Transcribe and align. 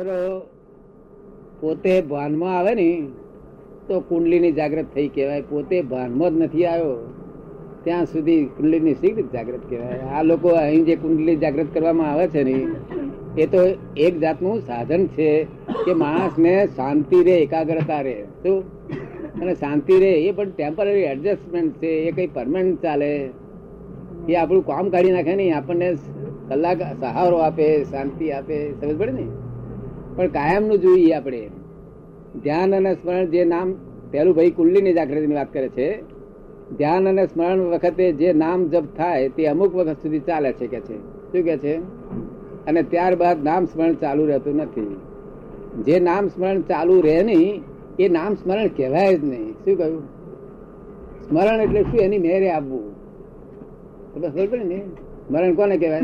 ખરો 0.00 0.40
પોતે 1.60 2.00
ભાનમાં 2.00 2.58
આવે 2.58 2.74
ને, 2.74 3.06
તો 3.88 4.00
કુંડલીની 4.00 4.52
જાગૃત 4.52 4.84
થઈ 4.94 5.08
કહેવાય. 5.08 5.42
પોતે 5.42 5.82
ભાનમાં 5.82 6.30
જ 6.30 6.40
નથી 6.40 6.66
આવ્યો. 6.66 7.14
ત્યાં 7.84 8.04
સુધી 8.04 8.44
કુંડલીની 8.44 8.94
શી 8.94 9.22
જાગૃત 9.32 9.60
કહેવાય? 9.70 9.98
આ 9.98 10.22
લોકો 10.22 10.48
અહીં 10.48 10.84
જે 10.84 10.96
કુંડલી 10.96 11.36
જાગૃત 11.36 11.66
કરવામાં 11.74 12.12
આવે 12.12 12.26
છે 12.26 12.42
ને, 12.42 12.66
એ 13.42 13.46
તો 13.46 13.58
એક 13.96 14.18
જાતનું 14.18 14.60
સાધન 14.60 15.06
છે 15.06 15.44
કે 15.84 15.92
માણસને 15.92 16.66
શાંતિ 16.66 17.24
રે 17.24 17.38
એકાગ્રતા 17.38 18.00
રે 18.00 18.24
શું? 18.42 18.62
અને 19.40 19.54
શાંતિ 19.54 19.98
રે 19.98 20.12
એ 20.12 20.32
પણ 20.32 20.50
ટેમ્પરરી 20.50 21.00
એડજસ્ટમેન્ટ 21.00 21.72
છે. 21.72 21.86
એ 21.86 22.10
કઈ 22.10 22.26
પરમાનન્ટ 22.26 22.82
ચાલે. 22.82 23.30
એ 24.28 24.34
આપણું 24.34 24.66
કામ 24.66 24.88
કાઢી 24.88 25.12
નાખે 25.12 25.36
નહીં 25.36 25.56
આપણને 25.56 25.94
કલાક 26.48 26.82
સહારો 26.82 27.36
આપે, 27.36 27.84
શાંતિ 27.84 28.32
આપે. 28.32 28.72
સમજ 28.72 28.98
પડે 28.98 29.12
ને? 29.12 29.49
પણ 30.16 30.26
કાયમનું 30.26 30.78
જોઈએ 30.78 31.12
આપણે. 31.12 31.50
ધ્યાન 32.42 32.74
અને 32.74 32.94
સ્મરણ 32.94 33.26
જે 33.26 33.44
નામ 33.44 33.74
પેલું 34.10 34.34
ભાઈ 34.34 34.50
કુલ્લીની 34.50 34.92
જાગૃતિની 34.92 35.34
વાત 35.34 35.52
કરે 35.52 35.68
છે, 35.68 36.02
ધ્યાન 36.76 37.08
અને 37.08 37.26
સ્મરણ 37.26 37.60
વખતે 37.60 38.12
જે 38.12 38.32
નામ 38.32 38.68
જપ 38.68 38.84
થાય 38.96 39.28
તે 39.28 39.46
અમુક 39.46 39.74
વખત 39.74 39.96
સુધી 40.02 40.18
ચાલે 40.18 40.52
છે 40.52 40.66
કે 40.66 40.80
છે. 40.80 40.98
શું 41.32 41.42
કે 41.42 41.56
છે? 41.56 41.76
અને 42.66 42.82
ત્યારબાદ 42.82 43.44
નામ 43.44 43.64
સ્મરણ 43.64 43.94
ચાલુ 43.94 44.26
રહેતું 44.26 44.56
નથી. 44.56 44.96
જે 45.82 46.00
નામ 46.00 46.28
સ્મરણ 46.28 46.60
ચાલુ 46.60 47.00
રહે 47.00 47.22
નહીં, 47.22 47.62
એ 47.98 48.08
નામ 48.08 48.34
સ્મરણ 48.34 48.66
કહેવાય 48.66 49.18
જ 49.18 49.24
નહીં. 49.24 49.52
શું 49.52 49.76
કહ્યું? 49.78 50.02
સ્મરણ 51.28 51.60
એટલે 51.60 51.82
શું? 51.82 52.00
એની 52.00 52.18
મેરે 52.18 52.50
પડી 54.46 54.64
ને? 54.64 54.78
સ્મરણ 55.28 55.54
કોને 55.54 55.76
કહેવાય? 55.76 56.02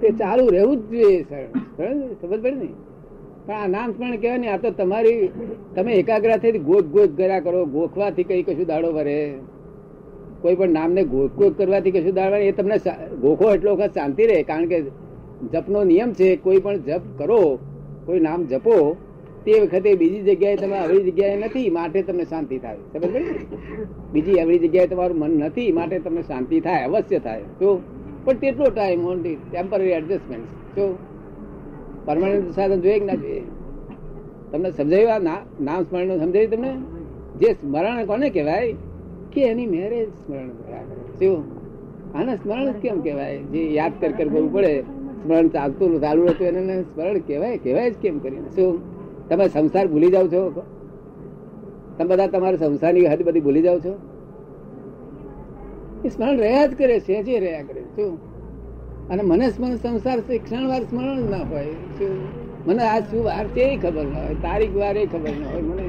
તે 0.00 0.08
ચાલુ 0.20 0.44
રહેવું 0.56 0.76
જ 0.80 0.90
જોઈએ 0.92 1.20
ખબર 2.20 2.38
પડે 2.38 2.50
ને? 2.60 2.68
પણ 3.46 3.58
આ 3.58 3.68
નામ 3.74 3.88
સ્મરણ 3.92 4.16
કહેવાય 4.22 4.38
ને, 4.38 4.48
આ 4.48 4.60
તો 4.62 4.70
તમારી, 4.80 5.20
તમે 5.76 5.92
એકાગ્રતાથી 6.00 6.64
ગોખ 6.68 6.88
ગોખ 6.96 7.12
કર્યા 7.18 7.44
કરો, 7.46 7.60
ગોખવાથી 7.76 8.28
કઈ 8.30 8.42
કશું 8.42 8.68
દાડો 8.72 8.90
ભરે 8.96 9.18
કોઈ 10.42 10.56
પણ 10.60 10.72
નામને 10.78 11.02
ગોખ 11.12 11.32
ગોખ 11.38 11.54
કરવાથી 11.58 11.94
કશું 11.96 12.14
દાડો 12.14 12.36
એ 12.48 12.52
તમને 12.52 12.76
ગોખો 13.22 13.46
એટલો 13.54 13.70
વખત 13.76 13.92
શાંતિ 13.94 14.22
રહે, 14.30 14.38
કારણ 14.50 14.70
કે 14.72 14.78
જપનો 15.52 15.80
નિયમ 15.90 16.10
છે, 16.12 16.28
કોઈ 16.46 16.60
પણ 16.64 16.80
જપ 16.86 17.04
કરો, 17.18 17.42
કોઈ 18.06 18.20
નામ 18.20 18.40
જપો, 18.52 18.76
તે 19.44 19.52
વખતે 19.62 19.90
બીજી 20.00 20.24
જગ્યાએ 20.28 20.56
તમે 20.56 20.78
અવળી 20.78 21.04
જગ્યાએ 21.08 21.36
નથી, 21.42 21.68
માટે 21.70 22.00
તમને 22.02 22.24
શાંતિ 22.24 22.56
થાય. 22.58 22.80
ખબર 22.92 23.08
પડે 23.08 23.22
બીજી 24.12 24.40
અવળી 24.42 24.62
જગ્યાએ 24.64 24.90
તમારું 24.92 25.18
મન 25.18 25.32
નથી, 25.44 25.70
માટે 25.72 25.96
તમને 26.06 26.22
શાંતિ 26.22 26.60
થાય, 26.60 26.82
અવશ્ય 26.88 27.20
થાય. 27.26 27.46
તો 27.60 27.68
પણ 28.28 28.34
તેટલો 28.34 28.64
ટાઈમ 28.64 29.06
ઓનલી 29.06 29.34
ટેમ્પરરી 29.34 29.84
એડજસ્ટમેન્ટ 29.84 30.44
જો 30.76 30.98
પરમાનન્ટ 32.04 32.54
સાધન 32.54 32.80
જોઈએ 32.80 32.98
કે 32.98 33.04
ના 33.04 33.14
જોઈએ? 33.14 33.42
તમને 34.52 34.70
સમજાયું 34.70 35.14
આ 35.14 35.18
નામ 35.60 35.82
સ્મરણ 35.82 36.18
સમજાયું 36.18 36.50
તમને? 36.50 36.72
જે 37.38 37.52
સ્મરણ 37.52 38.04
કોને 38.04 38.30
કહેવાય? 38.30 38.72
કે 39.32 39.42
એની 39.42 39.66
મેરેજ 39.66 40.08
સ્મરણ 40.08 40.48
શું? 41.18 41.44
આને 42.14 42.36
સ્મરણ 42.36 42.72
કેમ 42.72 43.00
કહેવાય? 43.00 43.38
જે 43.38 43.74
યાદ 43.74 43.92
કર 44.00 44.12
કર 44.12 44.24
કરવું 44.24 44.52
પડે. 44.52 44.80
સ્મરણ 45.22 45.48
ચાલતું 45.48 46.00
ચાલુ 46.00 46.26
હતું 46.26 46.46
એને 46.46 46.82
સ્મરણ 46.82 47.18
કહેવાય 47.18 47.58
કહેવાય 47.58 47.90
જ 47.90 47.94
કેમ 47.94 48.18
કરીને? 48.18 48.50
શું? 48.50 48.80
તમે 49.28 49.48
સંસાર 49.48 49.86
ભૂલી 49.86 50.06
જાઓ 50.06 50.28
છો? 50.28 50.62
તમે 51.98 52.08
બધા 52.08 52.26
તમારા 52.26 52.56
સંસારની 52.56 53.06
હદ 53.06 53.22
બધી 53.22 53.40
ભૂલી 53.40 53.62
જાઓ 53.62 53.78
છો? 53.78 53.98
એ 56.04 56.08
સ્મરણ 56.08 56.38
રહ્યા 56.38 56.66
જ 56.66 56.74
કરે 56.78 57.00
છે, 57.00 57.22
જે 57.22 57.38
રહ્યા 57.38 57.62
કરે. 57.62 57.77
શું 57.96 58.12
અને 59.10 59.22
મને 59.24 59.46
સ્મરણ 59.50 59.78
સંસાર 59.78 60.18
ક્ષણ 60.22 60.66
વાર 60.68 60.82
સ્મરણ 60.84 61.30
ના 61.30 61.44
હોય. 61.46 61.76
શું? 61.94 62.16
મને 62.66 62.82
આ 62.84 63.00
શું 63.04 63.22
વાર 63.24 63.46
તે 63.50 63.64
ખબર 63.78 64.06
ના 64.06 64.22
હોય. 64.22 64.36
તારીખ 64.38 64.74
વાર 64.74 64.96
એ 64.96 65.06
ખબર 65.06 65.34
ના 65.36 65.50
હોય. 65.50 65.64
મને 65.64 65.86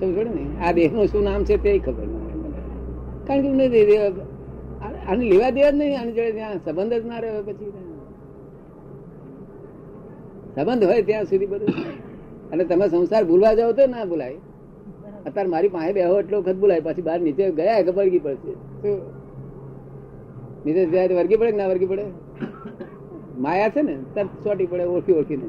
સમજો 0.00 0.22
ને? 0.28 0.44
આ 0.58 0.72
દેહનું 0.72 1.06
શું 1.08 1.24
નામ 1.24 1.42
છે 1.44 1.56
તે 1.58 1.72
ખબર 1.80 2.06
ના 2.08 2.22
હોય 2.22 2.36
મને. 2.38 2.60
કારણ 3.26 3.42
કે 3.44 3.50
મને 3.50 3.64
આને 5.06 5.22
લેવા 5.24 5.50
દેવા 5.50 5.70
જ 5.70 5.78
નહીં. 5.78 5.94
આની 5.94 6.16
જોડે 6.16 6.32
ત્યાં 6.32 6.58
સંબંધ 6.60 6.94
જ 6.94 7.04
ના 7.04 7.20
રહ્યો 7.20 7.42
પછી 7.44 7.70
સંબંધ 10.56 10.84
હોય 10.84 11.02
ત્યાં 11.04 11.26
સુધી 11.26 11.48
બધું 11.48 11.72
અને 12.52 12.64
તમે 12.66 12.86
સંસાર 12.90 13.24
ભૂલવા 13.26 13.54
જાવ 13.54 13.70
તો 13.74 13.84
ના 13.88 14.06
ભૂલાય. 14.06 14.38
અત્યારે 15.26 15.50
મારી 15.50 15.70
પાસે 15.70 15.92
બેહો 15.92 16.18
એટલો 16.20 16.36
વખત 16.40 16.56
ભૂલાય. 16.56 16.84
પછી 16.86 17.02
બહાર 17.02 17.20
નીચે 17.20 17.44
ગયા 17.54 17.84
ખબર 17.86 18.06
કી 18.12 18.22
પડશે? 18.22 18.52
નીચે 20.64 20.86
જાય 20.86 21.08
વર્ગી 21.08 21.36
પડે 21.36 21.50
કે 21.50 21.56
ના 21.56 21.66
વર્ગી 21.66 21.86
પડે? 21.86 22.04
માયા 23.42 23.68
છે 23.68 23.82
ને 23.82 23.96
તરત 24.14 24.28
ચોટી 24.44 24.66
પડે 24.66 24.84
ઓળખી 24.84 25.12
ઓળખીને. 25.12 25.44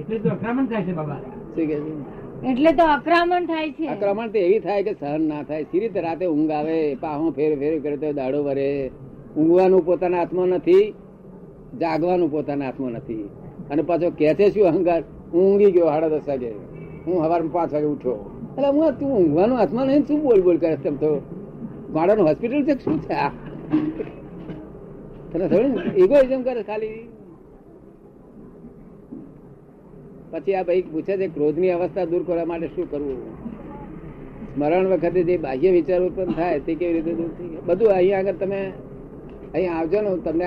એટલે 0.00 0.18
તો 0.18 0.28
આક્રમણ 0.28 0.66
થાય 0.66 0.82
છે 0.82 0.92
બાબા. 0.92 1.14
શું 1.54 1.66
કે 1.66 1.66
છે? 1.66 2.20
એટલે 2.50 2.72
તો 2.72 2.84
આક્રમણ 2.84 3.46
થાય 3.46 3.70
છે. 3.70 3.86
આક્રમણ 3.86 4.28
તો 4.28 4.38
એવી 4.38 4.58
થાય 4.58 4.82
કે 4.82 4.92
સહન 4.92 5.22
ના 5.22 5.42
થાય. 5.42 5.64
સી 5.64 5.80
રીતે 5.80 6.00
રાતે 6.00 6.26
ઊંઘ 6.26 6.50
આવે 6.50 6.94
પાહો 6.94 7.30
ફેર 7.30 7.58
ફેર 7.58 7.80
કરે 7.80 7.96
તો 7.96 8.12
દાડો 8.12 8.42
વરે. 8.44 8.90
ઊંઘવાનું 9.36 9.84
પોતાના 9.84 10.16
હાથમાં 10.16 10.48
નથી 10.48 10.94
જાગવાનું 11.80 12.30
પોતાના 12.30 12.64
હાથમાં 12.64 12.92
નથી. 12.92 13.24
અને 13.70 13.82
પાછો 13.82 14.10
કે 14.10 14.34
છે 14.34 14.50
શું 14.50 14.66
અહંકાર? 14.66 15.02
હું 15.32 15.52
ઊંઘી 15.52 15.72
ગયો 15.72 15.86
સાડા 15.86 16.08
દસ 16.08 16.28
વાગે. 16.28 16.50
હું 17.06 17.14
સવારમાં 17.14 17.52
પાંચ 17.52 17.72
વાગે 17.72 17.86
ઉઠ્યો. 17.86 18.18
એટલે 18.58 18.68
હું 18.68 18.98
તું 18.98 19.12
ઊંઘવાનું 19.12 19.58
હાથમાં 19.58 19.86
નહીં 19.86 20.06
શું 20.06 20.22
બોલ 20.22 20.40
બોલ 20.42 20.56
કરે 20.56 20.76
તેમ 20.76 20.96
તો? 20.96 21.22
ગાડાનું 21.94 22.26
હોસ્પિટલ 22.26 22.64
છે 22.64 22.84
શું 22.84 23.02
છે 23.02 23.14
આ? 23.14 23.32
તને 25.32 25.46
ને 25.48 25.82
ઇગોઇઝમ 26.02 26.42
કરે 26.42 26.62
ખાલી. 26.68 27.00
પછી 30.32 30.54
આ 30.54 30.64
ભાઈ 30.64 30.82
પૂછે 30.92 31.14
છે, 31.20 31.26
ક્રોધની 31.28 31.72
અવસ્થા 31.76 32.06
દૂર 32.10 32.22
કરવા 32.26 32.46
માટે 32.46 32.68
શું 32.74 32.86
કરવું? 32.90 33.18
સ્મરણ 34.54 34.86
વખતે 34.92 35.20
જે 35.28 35.34
બાહ્ય 35.38 35.70
વિચાર 35.70 36.00
ઉત્પન્ન 36.02 36.32
થાય 36.34 36.60
તે 36.60 36.72
કેવી 36.74 36.94
રીતે 36.96 37.12
દૂર 37.18 37.30
થઈ 37.38 37.60
બધું 37.66 37.90
અહીંયા 37.96 38.20
આગળ 38.20 38.38
તમે 38.42 38.60
અહીં 39.54 39.72
આવજો 39.76 39.98
ને 40.00 40.10
તમને 40.26 40.46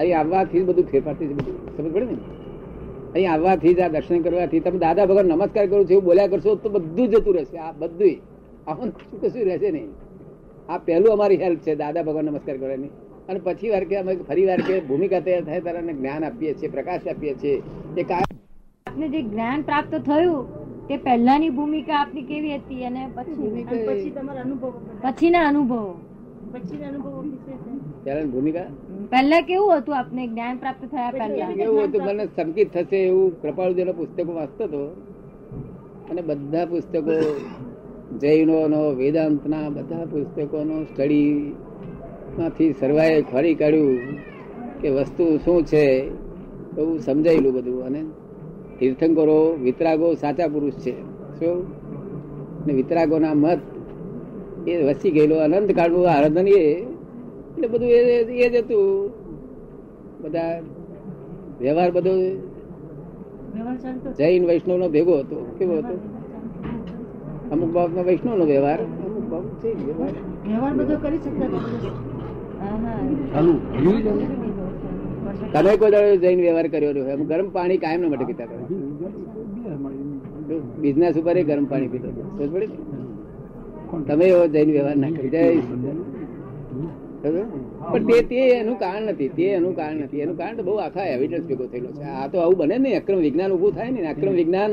અહીં 0.00 0.16
આવવાથી 0.18 0.60
જ 0.60 0.64
બધું 0.70 0.86
ફેરફાર 0.90 1.14
સમજ 1.16 1.88
પડે 1.94 2.06
ને? 2.10 2.16
અહીં 3.14 3.30
આવવાથી 3.32 3.74
જ 3.74 3.80
આ 3.80 3.88
દર્શન 3.88 4.20
કરવાથી 4.22 4.60
તમે 4.60 4.78
દાદા 4.78 5.06
ભગવાન 5.06 5.28
નમસ્કાર 5.32 5.66
કરું 5.70 5.86
છું 5.90 6.04
બોલ્યા 6.04 6.32
કરશો 6.32 6.50
તો 6.62 6.68
બધું 6.68 7.06
જતું 7.12 7.34
રહેશે. 7.34 7.58
આ 7.58 7.72
બધું 7.72 8.16
આવું 8.66 8.88
કશું 8.96 9.18
કશું 9.22 9.44
રહેશે 9.50 9.68
નહીં. 9.70 9.90
આ 10.68 10.78
પહેલું 10.78 11.10
અમારી 11.12 11.40
હેલ્પ 11.44 11.60
છે, 11.64 11.72
દાદા 11.74 12.02
ભગવાન 12.02 12.24
નમસ્કાર 12.24 12.56
કરવાની. 12.56 12.90
અને 13.28 13.40
પછી 13.44 13.70
વાર 13.70 13.84
કે 13.84 13.96
અમે 13.96 14.12
ફરી 14.28 14.46
વાર 14.46 14.60
કે 14.60 14.74
ભૂમિકા 14.88 15.20
તૈયાર 15.20 15.44
થાય 15.44 15.60
ત્યારે 15.60 15.94
જ્ઞાન 15.94 16.24
આપીએ 16.24 16.52
છીએ 16.54 16.70
પ્રકાશ 16.70 17.08
આપીએ 17.08 17.34
છીએ. 17.34 17.56
એ 17.96 18.02
આપને 18.86 19.08
જે 19.08 19.20
જ્ઞાન 19.22 19.62
પ્રાપ્ત 19.62 19.94
થયું 20.06 20.46
તે 20.88 20.96
પહેલાની 20.98 21.50
ભૂમિકા 21.50 21.98
આપની 22.00 22.22
કેવી 22.22 22.54
હતી 22.56 22.84
અને 22.84 23.02
પછી? 23.16 23.50
પછી 23.88 24.10
તમારા 24.10 24.42
અનુભવો 24.42 24.70
પછીના 25.02 25.46
અનુભવો. 25.48 25.82
પહેલાની 28.04 28.30
ભૂમિકા? 28.30 28.66
પહેલા 29.10 29.42
કેવું 29.42 29.76
હતું 29.76 29.96
આપને 29.98 30.26
જ્ઞાન 30.26 30.56
પ્રાપ્ત 30.56 30.82
થયા 30.90 31.12
પહેલા 31.12 31.50
એવું 31.66 31.84
હતું? 31.84 32.02
મને 32.08 32.24
સંકિત 32.36 32.72
થશે 32.72 32.98
એવું 33.04 33.40
કૃપાળુજીના 33.42 33.92
પુસ્તકો 33.92 34.32
વાંચતો 34.34 34.64
હતો. 34.64 34.82
અને 36.10 36.22
બધા 36.22 36.66
પુસ્તકો 36.66 37.16
જૈનોનો 38.20 38.82
વેદાંતના 38.94 39.66
બધા 39.70 40.04
પુસ્તકોનો 40.12 40.76
સ્ટડી 40.84 41.32
માંથી 42.36 42.72
સર્વાએ 42.72 43.16
ખોરી 43.22 43.54
કાઢ્યું 43.54 43.98
કે 44.80 44.88
વસ્તુ 44.96 45.24
શું 45.38 45.58
છે 45.64 45.82
એવું 46.76 46.98
સમજાયેલું 46.98 47.54
બધું. 47.54 47.78
અને 47.84 48.00
તીર્થંકરો 48.78 49.36
વિતરાગો 49.64 50.08
સાચા 50.14 50.48
પુરુષ 50.48 50.76
છે. 50.76 50.94
શું? 51.36 51.58
ને 52.66 52.72
વિતરાગોના 52.74 53.34
મત 53.36 53.60
એ 54.66 54.82
વસી 54.86 55.10
ગયેલો 55.10 55.36
અનંત 55.38 55.70
કાળનું 55.72 56.06
આરાધન 56.08 56.48
એ. 56.56 56.62
એટલે 57.50 57.66
બધું 57.68 57.90
એ 57.90 58.00
એ 58.38 58.48
જ 58.48 58.56
હતું. 58.56 59.10
બધા 60.20 60.52
વ્યવહાર 61.60 61.90
બધો 61.90 62.12
જૈન 64.18 64.46
વૈષ્ણવ 64.46 64.76
નો 64.76 64.88
ભેગો 64.90 65.14
હતો. 65.18 65.38
કેવો 65.56 65.74
હતો? 65.78 65.94
અમુક 67.50 67.70
બાબતમાં 67.70 68.06
વૈષ્ણવ 68.06 68.34
નો 68.34 68.46
વ્યવહાર 68.46 68.80
અમુક 69.00 69.26
બાબત 69.26 69.52
છે 69.60 69.68
વ્યવહાર. 69.80 70.14
વ્યવહાર 70.42 70.74
બધો 70.74 70.96
કરી 70.98 71.20
શકતા 71.20 71.50
તમે? 75.52 75.76
કોઈ 75.76 75.90
દાડો 75.90 76.16
જૈન 76.16 76.40
વ્યવહાર 76.40 76.66
કર્યો 76.68 76.90
એમ 76.90 77.24
ગરમ 77.24 77.48
પાણી 77.48 77.76
કાયમ 77.76 78.00
ના 78.00 78.08
માટે 78.08 78.24
પીતા 78.24 78.44
બિઝનેસ 80.80 81.16
ઉપર 81.16 81.36
એ 81.36 81.42
ગરમ 81.42 81.64
પાણી 81.64 81.88
પીતો? 81.88 82.08
તમે 84.06 84.24
એવો 84.24 84.46
જૈન 84.46 84.70
વ્યવહાર 84.70 84.96
ના 84.96 85.08
કરી 85.08 85.30
પણ 87.92 88.04
તે 88.06 88.22
તે 88.22 88.36
એનું 88.36 88.78
કારણ 88.78 89.02
નથી. 89.02 89.28
તે 89.28 89.42
એનું 89.42 89.76
કારણ 89.76 89.96
નથી. 89.96 90.18
એનું 90.18 90.36
કારણ 90.36 90.56
તો 90.56 90.62
બહુ 90.62 90.74
આખા 90.74 91.04
એવિડન્સ 91.04 91.44
ભેગો 91.46 91.66
થયેલો 91.66 91.88
છે. 91.88 92.02
આ 92.02 92.26
તો 92.26 92.38
આવું 92.38 92.56
બને 92.56 92.78
ને. 92.78 92.94
અક્રમ 92.94 93.18
વિજ્ઞાન 93.18 93.50
ઉભું 93.52 93.72
થાય 93.72 93.90
ને. 93.90 94.06
અક્રમ 94.06 94.32
વિજ્ઞાન 94.32 94.72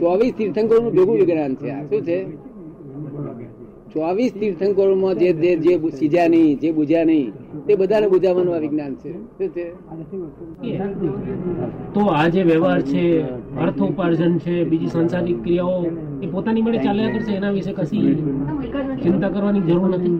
ચોવીસ 0.00 0.34
તીર્થંકરો 0.38 0.78
નું 0.82 0.92
ભેગું 0.92 1.16
વિજ્ઞાન 1.16 1.54
છે. 1.54 1.70
આ 1.70 1.82
શું 1.82 2.02
છે? 2.02 2.18
ચોવીસ 3.94 4.32
તીર્થંકરોમાં 4.34 5.18
જે 5.18 5.28
જે 5.34 5.50
જે 5.64 5.74
સીજ્યા 5.98 6.28
નહીં 6.28 6.54
જે 6.62 6.70
બુજ્યા 6.72 7.04
નહીં 7.04 7.28
તે 7.66 7.76
બધાને 7.76 8.06
બુજાવવાનું 8.08 8.54
આ 8.54 8.62
વિજ્ઞાન 8.64 8.94
છે. 8.96 9.12
તો 11.94 12.00
આ 12.12 12.24
જે 12.28 12.42
વ્યવહાર 12.42 12.80
છે 12.82 13.04
અર્થ 13.58 13.80
ઉપાર્જન 13.82 14.34
છે 14.38 14.54
બીજી 14.64 14.92
સંસારિક 14.94 15.38
ક્રિયાઓ 15.42 15.84
એ 16.22 16.26
પોતાની 16.26 16.62
મળે 16.62 16.78
ચાલ્યા 16.78 17.14
કરશે? 17.14 17.32
એના 17.36 17.52
વિશે 17.52 17.72
કશી 17.72 18.16
ચિંતા 19.02 19.30
કરવાની 19.30 19.64
જરૂર 19.68 19.88
નથી? 19.90 20.18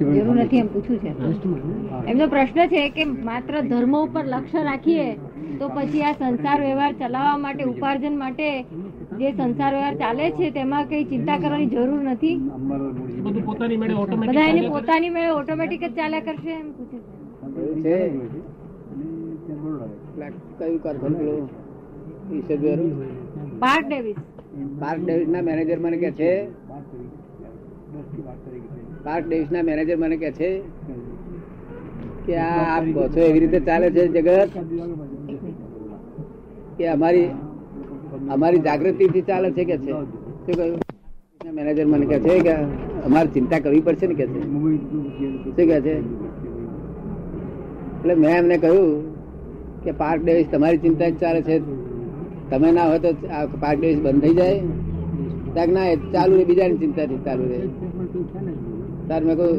જરૂર 0.00 0.36
નથી 0.36 0.58
એમ 0.58 0.68
પૂછ્યું 0.68 1.00
છે. 1.00 1.10
એમનો 2.10 2.26
પ્રશ્ન 2.28 2.60
છે 2.66 2.82
કે 2.90 3.04
માત્ર 3.24 3.54
ધર્મ 3.62 3.94
ઉપર 3.96 4.24
લક્ષ્ય 4.26 4.60
રાખીએ 4.62 5.08
તો 5.58 5.68
પછી 5.68 6.02
આ 6.02 6.14
સંસાર 6.14 6.58
વ્યવહાર 6.60 6.92
ચલાવવા 6.94 7.38
માટે 7.38 7.62
ઉપાર્જન 7.64 8.14
માટે 8.18 8.48
જે 9.20 9.30
સંસાર 9.32 9.72
વ્યવહાર 9.72 9.96
ચાલે 10.02 10.24
છે 10.36 10.46
તેમાં 10.50 10.84
કઈ 10.90 11.04
ચિંતા 11.04 11.38
કરવાની 11.38 11.70
જરૂર 11.72 12.00
નથી. 12.04 12.36
બધું 13.24 13.44
પોતાની 13.44 13.76
મળે 13.76 13.94
બધા 14.22 14.46
એની 14.48 14.68
પોતાની 14.68 15.10
મેળે 15.10 15.32
ઓટોમેટિક 15.32 15.82
જ 15.82 15.90
ચાલ્યા 15.96 16.26
કરશે 16.26 16.52
એમ 16.52 16.68
પૂછે 16.72 16.98
છે. 16.98 17.12
કયું 20.58 20.78
કારખાનું 20.82 21.48
પાર્ક 23.60 23.84
ડેવિસ. 23.86 24.18
પાર્ક 24.80 25.00
ડેવિસ 25.02 25.28
ના 25.28 25.42
મેનેજર 25.42 25.78
મને 25.78 25.96
કે 25.96 26.10
છે. 26.12 26.32
પાર્ક 29.04 29.24
ડેવિસ 29.26 29.50
ના 29.50 29.62
મેનેજર 29.62 29.96
મને 29.96 30.16
કે 30.16 30.30
છે 30.32 30.50
કે 32.26 32.34
આ 32.38 32.64
આપ 32.72 32.84
કહો 32.94 33.04
છો 33.08 33.20
એવી 33.20 33.42
રીતે 33.44 33.60
ચાલે 33.60 33.86
છે 33.90 34.02
જગત 34.08 34.50
કે 36.78 36.84
અમારી 36.88 37.28
અમારી 38.30 38.58
જાગૃતિ 38.58 39.06
થી 39.06 39.22
ચાલે 39.22 39.50
છે 39.50 39.64
કે 39.64 39.76
છે? 39.76 39.92
મેનેજર 41.50 41.86
મને 41.86 42.06
કે 42.06 42.18
છે 42.20 42.38
કે 42.40 42.52
અમારે 43.06 43.28
ચિંતા 43.28 43.58
કરવી 43.58 43.80
પડશે 43.80 44.06
ને 44.06 44.14
કે 44.14 44.26
છે? 44.26 44.40
શું 44.42 45.54
કે 45.56 45.80
છે? 45.80 45.94
એટલે 47.98 48.14
મેં 48.14 48.30
એમને 48.30 48.56
કહ્યું 48.56 48.90
કે 49.84 49.92
પાર્ક 49.92 50.24
ડેવિસ 50.24 50.46
તમારી 50.52 50.78
ચિંતા 50.78 51.08
જ 51.08 51.16
ચાલે 51.16 51.42
છે. 51.42 51.58
તમે 52.50 52.72
ના 52.72 52.88
હોય 52.88 52.98
તો 52.98 53.12
પાર્ક 53.60 53.80
ડેવિસ 53.80 54.00
બંધ 54.00 54.22
થઈ 54.22 54.34
જાય. 54.34 54.60
ત્યાં 55.54 55.68
ના 55.68 55.94
ચાલુ 56.12 56.36
રહે, 56.36 56.44
બીજાની 56.44 56.76
ચિંતાથી 56.76 57.18
ચાલુ 57.24 57.44
રહે. 57.48 57.60
તાર 59.08 59.24
મેં 59.24 59.36
કહ્યું, 59.36 59.56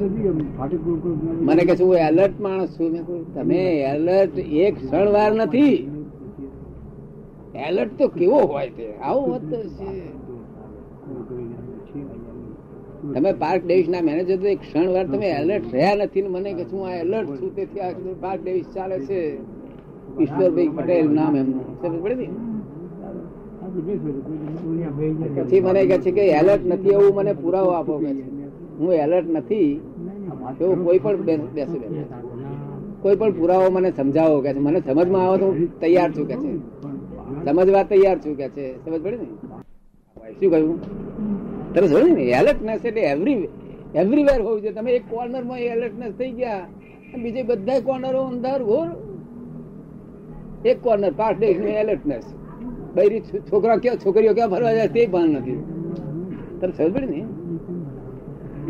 મને 1.45 1.63
કે 1.63 1.75
શું 1.75 1.95
એલર્ટ 1.95 2.41
માણસ 2.41 2.69
છું. 2.69 2.91
મેં 2.91 3.06
કહ્યું, 3.06 3.33
તમે 3.33 3.63
એલર્ટ 3.81 4.39
એક 4.39 4.75
ક્ષણ 4.75 5.09
વાર 5.09 5.31
નથી. 5.33 5.90
એલર્ટ 7.68 7.98
તો 8.00 8.08
કેવો 8.08 8.38
હોય 8.38 8.69
તે? 8.69 8.98
આવો 8.98 9.22
વાત 9.31 9.42
છે. 9.42 10.22
તમે 13.13 13.34
પાર્ક 13.34 13.66
ડેવિસ 13.66 13.90
ના 13.90 14.02
મેનેજર 14.02 14.38
તો 14.38 14.48
એક 14.48 14.60
ક્ષણ 14.60 14.90
વાર 14.90 15.06
તમે 15.06 15.30
એલર્ટ 15.30 15.74
રહ્યા 15.74 15.96
નથી 15.96 16.22
ને 16.22 16.28
મને 16.28 16.54
કે 16.54 16.63
હું 16.63 16.88
આ 16.88 16.92
એલર્ટ 16.92 17.30
છું 17.30 17.56
તેથી 17.56 17.80
આ 17.80 17.92
પાર્ક 18.22 18.44
ડેવિસ 18.44 18.66
ચાલે 18.74 19.00
છે. 19.00 19.38
ઈશ્વરભાઈ 20.22 20.68
પટેલ 20.68 21.10
નામ 21.10 21.36
એમનું. 21.36 21.81
સમજ 21.81 22.02
પડે? 22.02 22.16
ને? 22.16 22.30
પછી 25.44 25.60
મને 25.60 25.86
કહે 25.86 25.98
છે 25.98 26.12
કે 26.12 26.28
એલર્ટ 26.28 26.66
નથી 26.66 26.90
એવું 26.90 27.16
મને 27.16 27.34
પુરાવો 27.34 27.69
આપો 27.69 27.98
કે 27.98 28.13
છે. 28.13 28.22
હું 28.80 28.94
એલર્ટ 28.94 29.30
નથી. 29.30 29.81
તો 30.60 30.75
કોઈ 30.84 31.00
પણ 31.00 31.16
બેસે. 31.16 31.80
કોઈ 33.02 33.16
પણ 33.16 33.31
પુરાવો 33.31 33.69
મને 33.72 33.92
સમજાવો 33.92 34.42
કે 34.42 34.54
છે. 34.54 34.60
મને 34.60 34.80
સમજમાં 34.80 35.28
આવે 35.28 35.38
તો 35.38 35.46
હું 35.46 35.80
તૈયાર 35.80 36.12
છું 36.12 36.28
કે 36.28 36.36
છે. 36.36 36.52
સમજવા 37.45 37.85
તૈયાર 37.91 38.17
છું 38.23 38.33
કે 38.39 38.47
છે. 38.55 38.65
સમજ 38.83 38.99
પડી 39.03 39.19
ને? 39.21 39.27
શું 40.39 40.49
કહ્યું? 40.53 40.77
તરત 41.73 41.89
જોયું 41.93 42.13
ને 42.19 42.25
એલર્ટનેસ 42.39 42.81
એટલે 42.89 43.01
એવરી 43.13 43.47
એવરીવેર 44.01 44.39
હોવું 44.45 44.59
જોઈએ. 44.63 44.75
તમે 44.77 44.91
એક 44.97 45.05
કોર્નરમાં 45.13 45.59
એલર્ટનેસ 45.73 46.13
થઈ 46.19 46.31
ગયા 46.39 46.67
બીજે 47.23 47.41
બધા 47.49 47.79
કોર્નરો 47.88 48.21
અંદર 48.31 48.59
ઘોર 48.69 48.89
એક 50.69 50.77
કોર્નર 50.85 51.13
પાર્ટ 51.19 51.38
ડે 51.39 51.47
એલર્ટનેસ 51.83 52.25
બૈરી 52.95 53.21
છોકરા 53.49 53.77
ક્યાં, 53.83 53.97
છોકરીઓ 54.03 54.33
ક્યાં 54.38 54.51
ફરવા 54.53 54.73
જાય 54.77 54.89
તે 54.95 55.01
ભાન 55.13 55.29
નથી. 55.38 55.59
તમે 56.59 56.73
સમજ 56.77 56.89
પડી 56.95 57.09
ને? 57.13 57.21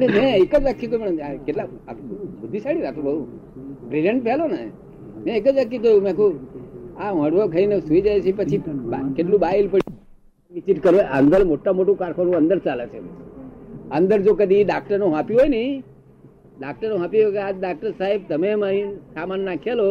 એટલે 0.04 0.20
મેં 0.22 0.34
એક 0.44 0.54
જ 0.54 0.64
વાક્ય 0.68 0.88
કહ્યું 0.92 1.18
કેટલા 1.46 1.68
બુદ્ધિશાળી 2.42 2.86
રાતો 2.86 3.02
બહુ. 3.06 3.14
બ્રિલિયન્ટ 3.90 4.24
પહેલો 4.28 4.46
ને. 4.54 4.62
મેં 5.24 5.34
એક 5.40 5.46
જ 5.46 5.56
વાક્ય 5.60 5.78
કહ્યું, 5.84 6.02
મેં 6.06 6.14
કહું 6.18 6.34
આ 7.04 7.12
હળવો 7.20 7.44
ખાઈને 7.54 7.78
સુઈ 7.88 8.02
જાય 8.06 8.22
છે, 8.26 8.32
પછી 8.40 8.60
કેટલું 9.18 9.40
બાઇલ 9.46 9.68
પડી 9.74 9.98
વિચિત 10.54 10.78
કરવા 10.84 11.08
અંદર 11.18 11.42
મોટા 11.52 11.74
મોટું 11.78 11.96
કારખાનું 12.02 12.36
અંદર 12.42 12.58
ચાલે 12.66 12.86
છે. 12.92 13.00
અંદર 13.98 14.18
જો 14.26 14.34
કદી 14.40 14.64
ડાક્ટરનું 14.70 15.12
આપ્યું 15.20 15.40
હોય 15.42 15.52
ને 15.56 15.64
ડાક્ટરનું 16.60 17.00
આપ્યું 17.06 17.26
હોય 17.26 17.36
કે 17.36 17.42
આ 17.46 17.54
ડાક્ટર 17.60 17.92
સાહેબ, 18.00 18.20
તમે 18.30 18.50
મારી 18.64 18.84
સામાન 19.14 19.42
નાખેલો, 19.50 19.90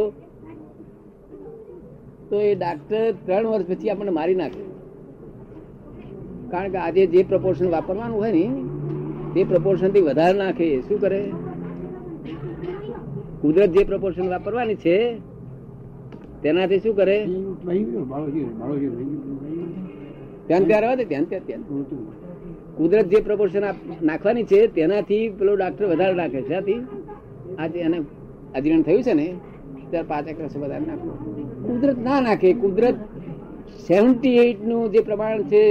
તો 2.29 2.37
એ 2.49 2.51
ડાક્ટર 2.63 3.03
ત્રણ 3.27 3.47
વર્ષ 3.53 3.69
પછી 3.71 3.91
આપણને 3.93 4.13
મારી 4.19 4.39
નાખે. 4.43 4.65
કારણ 6.53 6.71
કે 6.75 6.79
આજે 6.87 7.03
જે 7.15 7.21
પ્રપોર્શન 7.33 7.69
વાપરવાનું 7.77 8.19
હોય 8.21 8.33
ને, 8.39 8.47
તે 9.35 9.41
પ્રપોર્શનથી 9.53 10.07
વધારે 10.09 10.37
નાખે. 10.43 10.69
શું 10.87 10.99
કરે? 11.05 11.23
કુદરત 13.43 13.71
જે 13.77 13.83
પ્રપોર્શન 13.91 14.27
વાપરવાની 14.35 14.81
છે 14.85 14.97
તેનાથી 16.43 16.79
શું 16.79 16.95
કરે? 16.97 17.17
ધ્યાન 20.47 20.65
ત્યાં 20.65 20.81
રહેવા 20.81 20.95
દે, 20.95 21.05
ધ્યાન 21.05 21.25
ત્યાં, 21.25 21.45
ધ્યાન. 21.47 21.63
કુદરત 22.77 23.07
જે 23.07 23.19
પ્રપોર્શન 23.21 23.63
નાખવાની 24.03 24.45
છે, 24.45 24.67
તેનાથી 24.67 25.29
પેલો 25.39 25.53
ડાક્ટર 25.57 25.85
વધારે 25.87 26.15
નાખે 26.15 26.41
છે. 26.43 26.57
આજે 27.59 27.79
એને 27.79 27.99
અજીર્ણ 28.55 28.83
થયું 28.83 29.03
છે 29.03 29.13
ને, 29.13 29.29
ત્યારે 29.91 30.07
પાંચ 30.09 30.29
એક 30.29 30.41
રસ 30.41 30.57
વધારે 30.57 30.85
નાખો. 30.87 31.09
કુદરત 31.67 31.99
ના 31.99 32.21
નાખે, 32.21 32.53
કુદરત 32.53 32.97
સેવન્ટી 33.89 34.37
એઇટનું 34.37 34.83
જે 34.91 35.01
પ્રમાણ 35.01 35.43
છે, 35.43 35.65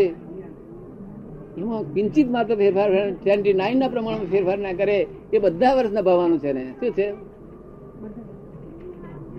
એમાં 1.58 1.82
કિંચિત 1.94 2.28
માત્ર 2.32 2.56
ફેરફાર 2.56 2.90
સેવન્ટી 3.12 3.54
નાઇન 3.54 3.78
ના 3.80 3.88
પ્રમાણમાં 3.88 4.32
ફેરફાર 4.32 4.60
ના 4.60 4.74
કરે, 4.74 4.98
એ 5.34 5.38
બધા 5.40 5.74
વર્ષ 5.74 5.94
નભાવવાનું 5.94 6.40
છે 6.40 6.52
ને. 6.54 6.66
શું 6.80 6.92
છે? 6.92 7.08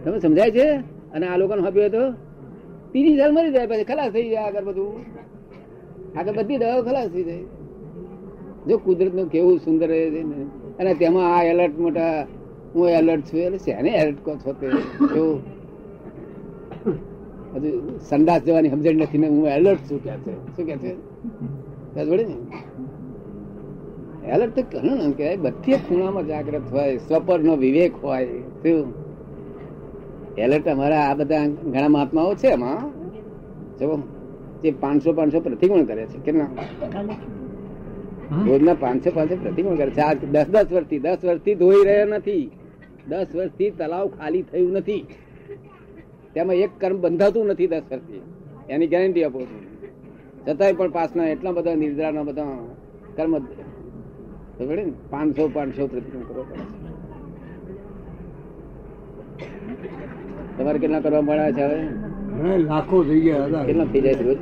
તમે 0.05 0.19
સમજાય 0.19 0.51
છે? 0.51 0.69
અને 1.15 1.27
આ 1.27 1.37
લોકોને 1.37 1.63
હપ્યો 1.63 1.89
તો 1.89 2.11
ત્રીસ 2.91 3.19
સાલ 3.19 3.33
મરી 3.33 3.53
જાય 3.53 3.67
પછી 3.67 3.85
ખલાસ 3.85 4.13
થઈ 4.13 4.29
જાય 4.29 4.45
આગળ 4.45 4.65
બધું. 4.65 5.01
આગળ 6.19 6.33
બધી 6.33 6.57
દવાઓ 6.57 6.83
ખલાસ 6.83 7.09
થઈ 7.09 7.25
જાય. 7.25 7.39
જો 8.69 8.79
કુદરતનું 8.79 9.31
કેવું 9.31 9.59
સુંદર 9.59 9.89
રહે 9.89 10.11
છે 10.11 10.23
ને. 10.23 10.45
અને 10.79 10.95
તેમાં 10.95 11.39
આ 11.39 11.43
એલર્ટ 11.43 11.79
મોટા, 11.79 12.27
હું 12.75 12.89
એલર્ટ 12.89 13.23
છું, 13.23 13.41
એટલે 13.41 13.59
શેને 13.59 13.91
એલર્ટ 13.91 14.25
કહો 14.25 14.37
છો 14.37 14.53
તે? 14.53 14.69
કેવું 15.15 15.43
હજુ 17.57 17.99
સંડાસ 17.99 18.43
જવાની 18.43 18.69
સમજણ 18.69 18.95
નથી 18.95 19.19
ને, 19.19 19.29
હું 19.29 19.49
એલર્ટ 19.49 19.79
છું 19.79 20.03
કે 20.05 20.11
છે. 20.11 20.57
શું 20.57 20.67
કે 20.67 20.77
છે? 20.77 20.95
પડી 21.95 22.25
ને. 22.25 22.35
એલર્ટ 24.29 24.59
તો 24.59 24.63
ઘણું 24.63 24.99
ને 24.99 25.13
કહેવાય. 25.13 25.37
બધી 25.37 25.73
ખૂણામાં 25.73 26.27
જાગ્રત 26.27 26.73
હોય 26.73 26.97
સ્વપર 26.97 27.41
નો 27.41 27.57
વિવેક 27.57 28.05
હોય, 28.05 28.27
શું? 28.27 29.00
એલર્ટ 30.39 30.69
અમારા 30.69 31.01
આ 31.01 31.15
બધા 31.15 31.47
ઘણા 31.47 31.89
મહાત્માઓ 31.89 32.35
છે 32.35 32.49
એમાં. 32.49 32.91
જો 33.79 34.03
જે 34.63 34.71
પાંચસો 34.71 35.13
પાંચસો 35.13 35.41
પ્રતિકોણ 35.41 35.85
કરે 35.85 36.07
છે 36.07 36.19
કેટલા? 36.19 36.47
રોજના 38.47 38.75
પાંચસો 38.75 39.11
પાંચસો 39.15 39.37
પ્રતિકોણ 39.37 39.77
કરે 39.77 39.91
છે. 39.91 40.01
આ 40.01 40.13
દસ 40.13 40.47
દસ 40.47 40.73
વર્ષથી 40.73 40.99
દસ 40.99 41.17
વર્ષથી 41.25 41.55
ધોઈ 41.55 41.85
રહ્યા 41.85 42.05
નથી. 42.05 42.51
દસ 43.09 43.27
વર્ષથી 43.35 43.71
તલાવ 43.71 44.09
ખાલી 44.09 44.43
થયું 44.43 44.73
નથી. 44.73 45.07
તેમાં 46.35 46.55
એક 46.55 46.71
કર્મ 46.81 47.01
બંધાતું 47.01 47.47
નથી 47.47 47.67
દસ 47.67 47.83
વર્ષથી. 47.91 48.21
એની 48.69 48.87
ગેરંટી 48.87 49.25
આપું 49.25 49.47
છું. 49.47 49.61
છતાંય 50.49 50.73
પણ 50.73 50.91
પાસના 50.91 51.27
એટલા 51.27 51.53
બધા 51.53 51.75
નિદ્રાના 51.75 52.23
બધા 52.23 52.45
કર્મ 53.17 53.39
પાંચસો 55.11 55.49
પાંચસો 55.49 55.87
પ્રતિકોણ 55.87 56.23
કરવો 56.23 56.43
પડે 56.43 56.65
છે. 56.65 56.91
તમારે 60.61 60.79
કેટલા 60.79 61.01
કરવા 61.01 61.21
મળ્યા 61.29 61.53
છે 61.59 61.65
હવે? 61.67 62.57
લાખો 62.63 63.03
થઈ 63.05 63.21
ગયા 63.21 63.45
હતા. 63.45 63.65
કેટલા 63.69 63.85
થઈ 63.93 64.01
જાય 64.01 64.25
રોજ? 64.29 64.41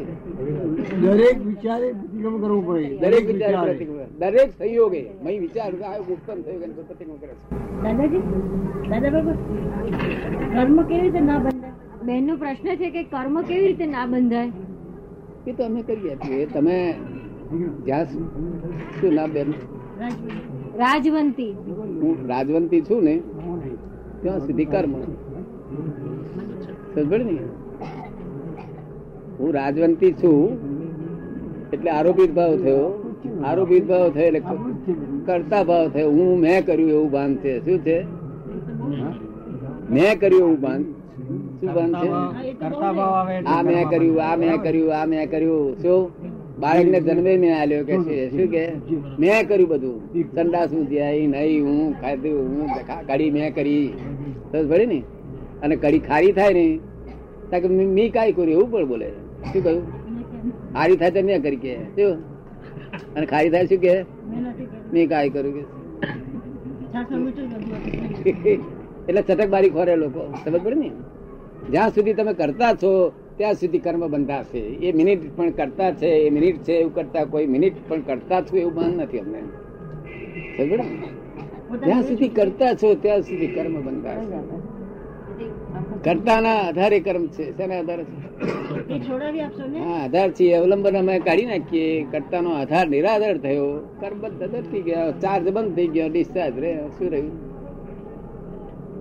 દરેક 1.03 1.37
વિચારે 1.47 1.89
પ્રતિક્રમ 1.93 2.37
કરવું 2.43 2.63
પડે. 2.67 2.97
દરેક 2.97 3.25
વિચારે 3.27 3.75
દરેક 4.21 4.51
સંયોગે. 4.59 5.03
મય 5.25 5.39
વિચાર 5.39 5.71
આયો 5.91 6.05
ઉત્પન્ન 6.15 6.41
થયો 6.43 6.59
કે 6.61 6.83
પ્રતિક્રમ 6.89 7.17
કરે 7.23 7.35
છે. 7.35 7.59
દાદાજી? 7.83 8.23
દાદા 8.91 9.11
બાબા 9.11 9.37
કર્મ 10.55 10.77
કેવી 10.83 11.01
રીતે 11.01 11.21
ના 11.21 11.39
બંધાય? 11.39 11.73
બેન 12.05 12.27
નો 12.27 12.37
પ્રશ્ન 12.37 12.69
છે 12.81 12.91
કે 12.91 13.03
કર્મ 13.13 13.37
કેવી 13.43 13.67
રીતે 13.67 13.87
ના 13.87 14.07
બંધાય? 14.07 14.51
એ 15.47 15.53
તો 15.53 15.63
અમે 15.65 15.83
કરી 15.83 16.11
આપીએ 16.13 16.47
તમે 16.47 16.77
જ્યાં 17.87 18.05
શું 18.99 19.15
ના 19.15 19.27
બેન 19.27 19.51
રાજવંતી. 20.77 21.53
હું 22.03 22.15
રાજવંતી 22.29 22.83
છું 22.91 23.01
ને 23.05 23.15
ત્યાં 24.23 24.41
સુધી 24.41 24.65
કર્મ. 24.65 24.93
ને 27.03 27.39
હું 29.41 29.55
રાજવંતી 29.55 30.13
છું, 30.13 30.39
એટલે 31.73 31.91
આરોપિત 31.91 32.35
ભાવ 32.35 32.57
થયો. 32.57 33.15
આરોપિત 33.47 33.87
ભાવ 33.87 34.11
થયો 34.11 34.25
એટલે 34.25 34.41
કરતા 35.27 35.65
ભાવ 35.65 35.89
થયો. 35.89 36.11
હું 36.11 36.39
મેં 36.39 36.67
કર્યું 36.67 36.91
એવું 36.91 37.11
ભાન 37.11 37.37
છે 37.37 37.61
શું 37.65 37.79
છે? 37.79 38.03
મેં 39.91 40.21
કર્યું 40.21 40.41
એવું 40.41 40.61
ભાન 40.61 40.85
આ 43.47 43.63
મેં 43.63 43.89
કર્યું, 43.91 44.23
આ 44.23 44.37
મેં 44.37 44.63
કર્યું, 44.63 45.03
આ 45.03 45.05
મેં 45.05 45.31
કર્યું. 45.31 45.77
શું? 45.79 46.11
બાળકને 46.61 47.01
જન્મે 47.01 47.37
મેં 47.37 47.55
શું 48.31 48.49
કે? 48.49 48.73
મેં 49.19 49.49
કર્યું 49.49 49.69
બધું. 49.69 50.25
સંડાસ 50.25 50.73
નહીં, 50.73 51.65
હું 51.65 52.01
ખાધું, 52.01 52.49
હું 52.49 52.67
કાઢી 53.07 53.31
મેં 53.31 53.55
કરી. 53.55 53.93
ને? 54.87 55.03
અને 55.63 55.77
કડી 55.77 55.99
ખારી 55.99 56.33
થાય 56.33 56.53
ને? 56.53 56.79
કે 57.51 57.69
મી 57.69 58.09
કાંઈ 58.09 58.33
કર્યું, 58.33 58.51
એવું 58.51 58.71
પણ 58.71 58.89
બોલે. 58.89 59.11
શું 59.53 59.65
કહ્યું? 59.65 59.83
હારી 60.75 60.97
થાય 60.97 61.11
તો 61.11 61.23
મેં 61.23 61.43
કરી 61.43 61.57
કે. 61.57 61.77
શું? 61.77 62.11
અને 63.15 63.27
ખારી 63.27 63.51
થાય 63.51 63.67
શું 63.67 63.79
કે? 63.79 64.03
મેં 64.93 65.09
કાંઈ 65.09 65.29
કર્યું 65.29 65.55
કે. 65.55 65.79
એટલે 69.09 69.23
ચટકબારી 69.23 69.71
ખોરે 69.71 69.97
લોકો, 69.97 70.35
સમજ 70.45 70.61
પડે 70.61 70.75
ને? 70.75 70.91
જ્યાં 71.71 71.91
સુધી 71.91 72.15
તમે 72.15 72.33
કરતા 72.33 72.75
છો, 72.75 73.13
ત્યાં 73.37 73.55
સુધી 73.55 73.79
કર્મ 73.79 74.07
બંધાશે 74.11 74.59
એ 74.59 74.93
મિનિટ 74.93 75.37
પણ 75.37 75.51
કરતા 75.51 75.91
છે, 75.93 76.07
એ 76.07 76.31
મિનિટ 76.31 76.57
છે, 76.57 76.73
એવું 76.73 76.95
કરતા 76.95 77.25
કોઈ 77.25 77.47
મિનિટ 77.47 77.73
પણ 77.89 78.01
કરતા 78.01 78.41
છું, 78.41 78.59
એવું 78.59 78.75
ભાન 78.75 78.91
નથી 78.91 79.19
અમને. 79.19 79.43
સમજ 80.57 80.81
જ્યાં 81.85 82.03
સુધી 82.03 82.29
કરતા 82.29 82.75
છો, 82.75 82.95
ત્યાં 82.95 83.21
સુધી 83.23 83.47
કર્મ 83.47 83.81
બંધાશે 83.83 84.68
કરતાના 86.05 86.55
આધારે 86.55 87.01
કર્મ 87.01 87.27
છે. 87.27 87.57
શેના 87.57 87.79
આધારે 87.79 88.05
છે? 88.05 89.79
હા 89.79 90.05
આધાર 90.05 90.31
છે. 90.31 90.55
અવલંબન 90.55 90.99
અમે 90.99 91.19
કાઢી 91.19 91.47
નાખીએ. 91.47 92.07
કરતાનો 92.11 92.51
આધાર 92.51 92.89
નિરાધાર 92.89 93.39
થયો. 93.39 93.97
કર્મ 94.01 94.19
બંધ 94.19 94.73
થઈ 94.73 94.83
ગયા. 94.83 95.11
ચાર્જ 95.11 95.49
બંધ 95.49 95.77
થઈ 95.77 95.87
ગયો. 95.87 96.09
ડિસ્ચાર્જ 96.09 96.59
રે. 96.59 96.79
શું 96.99 97.11
રહ્યું? 97.11 97.49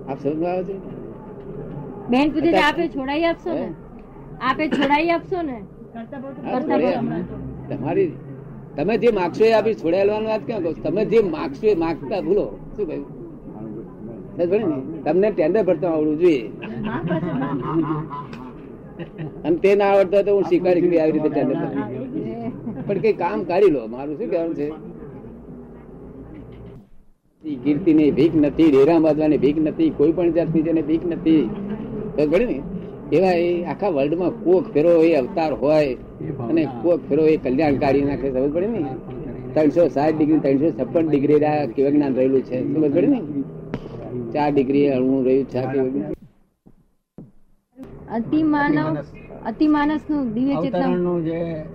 આપ 0.10 0.20
સમજમાં 0.24 0.52
આવે 0.52 0.64
છે? 0.64 0.74
બેન 2.10 2.32
પૂછે 2.32 2.52
છે, 2.52 2.58
આપે 2.58 2.88
છોડાઈ 2.88 3.24
આપશો 3.24 3.54
ને? 3.54 3.74
આપે 4.42 4.68
છોડાઈ 4.68 5.10
આપશો 5.10 5.42
ને? 5.42 5.62
હા, 5.96 6.60
કરતા 6.60 6.80
છોડે. 6.80 6.96
બહુ 6.96 7.76
તમારી 7.76 8.12
તમે 8.76 8.98
જે 8.98 9.12
માગશો 9.12 9.46
એ 9.46 9.52
આપી 9.52 9.74
છોડાયેલવાની 9.74 10.26
વાત 10.26 10.46
ક્યાં 10.46 10.62
કહો 10.62 10.74
તમે 10.74 11.06
જે 11.06 11.20
માગશો 11.22 11.68
એ 11.68 11.76
માગતા 11.76 12.22
ભૂલો. 12.22 12.60
શું 12.76 12.88
કહ્યું? 12.88 13.17
તમને 14.38 15.30
ટેન્ડર 15.32 15.64
ભરતા 15.64 15.92
આવડવું 15.92 16.18
જોઈએ. 16.20 16.44
અને 19.46 19.58
તે 19.58 19.72
ના 19.76 19.90
આવડતા 19.92 20.22
તો 20.22 20.36
હું 20.36 20.44
શીખવાડી 20.44 20.84
કરી 20.84 21.00
આવી 21.00 21.16
રીતે 21.16 21.30
ટેન્ડર 21.30 21.58
પણ 22.88 23.00
કઈ 23.00 23.14
કામ 23.14 23.40
કાઢી 23.44 23.74
લો 23.76 23.82
મારું 23.88 24.16
શું 24.18 24.30
કહેવાનું 24.30 24.56
છે? 24.56 24.68
કીર્તિ 27.64 27.92
ની 27.94 28.12
ભીખ 28.12 28.36
નથી 28.36 28.70
ડેરા 28.70 29.00
બાંધવાની 29.00 29.38
ભીખ 29.38 29.60
નથી 29.64 29.90
કોઈ 29.90 30.12
પણ 30.12 30.32
જાતની 30.32 30.64
જેને 30.64 30.82
ભીખ 30.82 31.06
નથી. 31.06 31.44
પડી 32.30 32.46
ને 32.46 32.58
એવા 33.18 33.36
એ 33.42 33.50
આખા 33.66 33.90
વર્લ્ડમાં 33.90 34.34
કોક 34.44 34.66
ફેરો 34.74 34.94
એ 35.02 35.12
અવતાર 35.16 35.52
હોય 35.54 35.92
અને 36.50 36.64
કોક 36.84 37.02
ફેરો 37.10 37.24
એ 37.26 37.36
કલ્યાણકારી 37.38 38.06
નાખે 38.06 38.28
સમજ 38.32 38.50
પડે 38.54 38.68
ને? 38.68 38.82
ત્રણસો 39.54 39.84
સાઠ 39.90 40.16
ડિગ્રી 40.16 40.40
ત્રણસો 40.40 40.68
છપ્પન 40.72 41.06
ડિગ્રી 41.08 41.40
કેવા 41.76 41.92
જ્ઞાન 41.92 42.14
રહેલું 42.16 42.42
છે 42.42 42.58
સમજ 42.64 42.92
પડે 42.92 43.08
ને? 43.08 43.20
ચાર 44.34 44.50
ડિગ્રી 44.52 44.88
અણુ 44.90 45.24
રહ્યું 45.24 45.48
છે 45.48 45.58
આ 45.60 45.72
કેવ 45.72 45.86
માનવ 48.46 48.98
અતિ 49.46 49.68
નું 50.10 50.34
દિવ્ય 50.34 50.56
ચેતના 50.56 50.94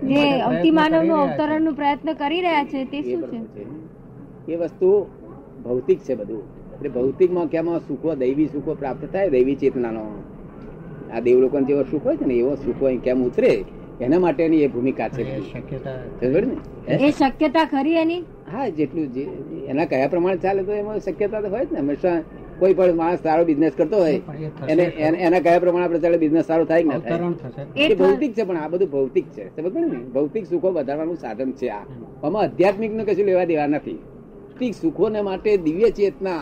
જે 0.03 0.23
અતિમાનવનું 0.41 1.17
અવતરણનું 1.17 1.75
પ્રયત્ન 1.75 2.13
કરી 2.13 2.41
રહ્યા 2.41 2.65
છે 2.65 2.85
તે 2.85 2.99
શું 3.03 3.21
છે. 3.53 3.63
એ 4.47 4.55
વસ્તુ 4.55 4.89
ભૌતિક 5.63 5.99
છે 5.99 6.15
બધું. 6.15 6.43
એટલે 6.73 6.89
ભૌતિકમાં 6.89 7.47
કેમાં 7.47 7.79
સુખો 7.79 8.15
દૈવી 8.15 8.47
સુખો 8.47 8.73
પ્રાપ્ત 8.73 9.03
થાય 9.11 9.29
દૈવી 9.29 9.55
ચેતનાનો. 9.55 10.05
આ 11.13 11.19
દેવ 11.19 11.37
લોકો 11.39 11.57
જેવો 11.61 11.83
સુખ 11.83 12.03
હોય 12.03 12.17
છે 12.17 12.25
ને 12.25 12.33
એવો 12.33 12.55
સુખો 12.55 12.85
કેમ 13.03 13.19
ઉતરે. 13.23 13.53
એના 14.01 14.19
માટેની 14.19 14.61
એ 14.61 14.67
ભૂમિકા 14.67 15.07
છે. 15.09 15.23
એ 15.23 15.41
શક્યતા 15.41 15.91
ને? 16.45 16.55
ખરી 17.65 17.93
એની? 17.93 18.19
હા 18.51 18.67
જેટલું 18.67 19.13
એના 19.65 19.85
કયા 19.85 20.07
પ્રમાણે 20.07 20.37
ચાલે 20.37 20.63
તો 20.63 20.71
એમાં 20.71 20.99
શક્યતા 20.99 21.41
તો 21.41 21.47
હોય 21.47 21.65
જ 21.65 21.71
ને. 21.71 21.79
હંમેશા 21.79 22.21
કોઈ 22.59 22.73
પણ 22.73 22.93
માણસ 22.93 23.19
સારો 23.23 23.45
બિઝનેસ 23.45 23.73
કરતો 23.77 23.97
હોય 23.97 24.21
એને 24.69 24.83
એને- 24.83 25.39
કયા 25.39 25.59
પ્રમાણે 25.59 25.85
આપણે 25.85 25.99
ચાલે 25.99 26.17
બિઝનેસ 26.17 26.45
સારો 26.45 26.65
થાય 26.65 26.83
ના 26.83 26.99
થાય? 26.99 27.19
એ 27.75 27.95
ભૌતિક 27.95 28.33
છે 28.33 28.43
પણ 28.43 28.57
આ 28.57 28.67
બધું 28.67 28.91
ભૌતિક 28.91 29.25
છે. 29.25 29.61
સમજ 29.61 29.75
ને? 29.75 30.03
ભૌતિક 30.03 30.47
સુખો 30.47 30.71
વધારવાનું 30.71 31.15
સાધન 31.15 31.51
છે 31.51 31.67
આ. 31.67 31.79
આમાં 32.23 32.41
આધ્યાત્મિકનું 32.41 33.05
કશું 33.05 33.25
લેવા 33.25 33.43
દેવા 33.43 33.67
નથી. 33.67 33.99
સુખો 34.59 34.73
સુખોને 34.81 35.21
માટે 35.21 35.57
દિવ્ય 35.57 35.89
ચેતના. 35.89 36.37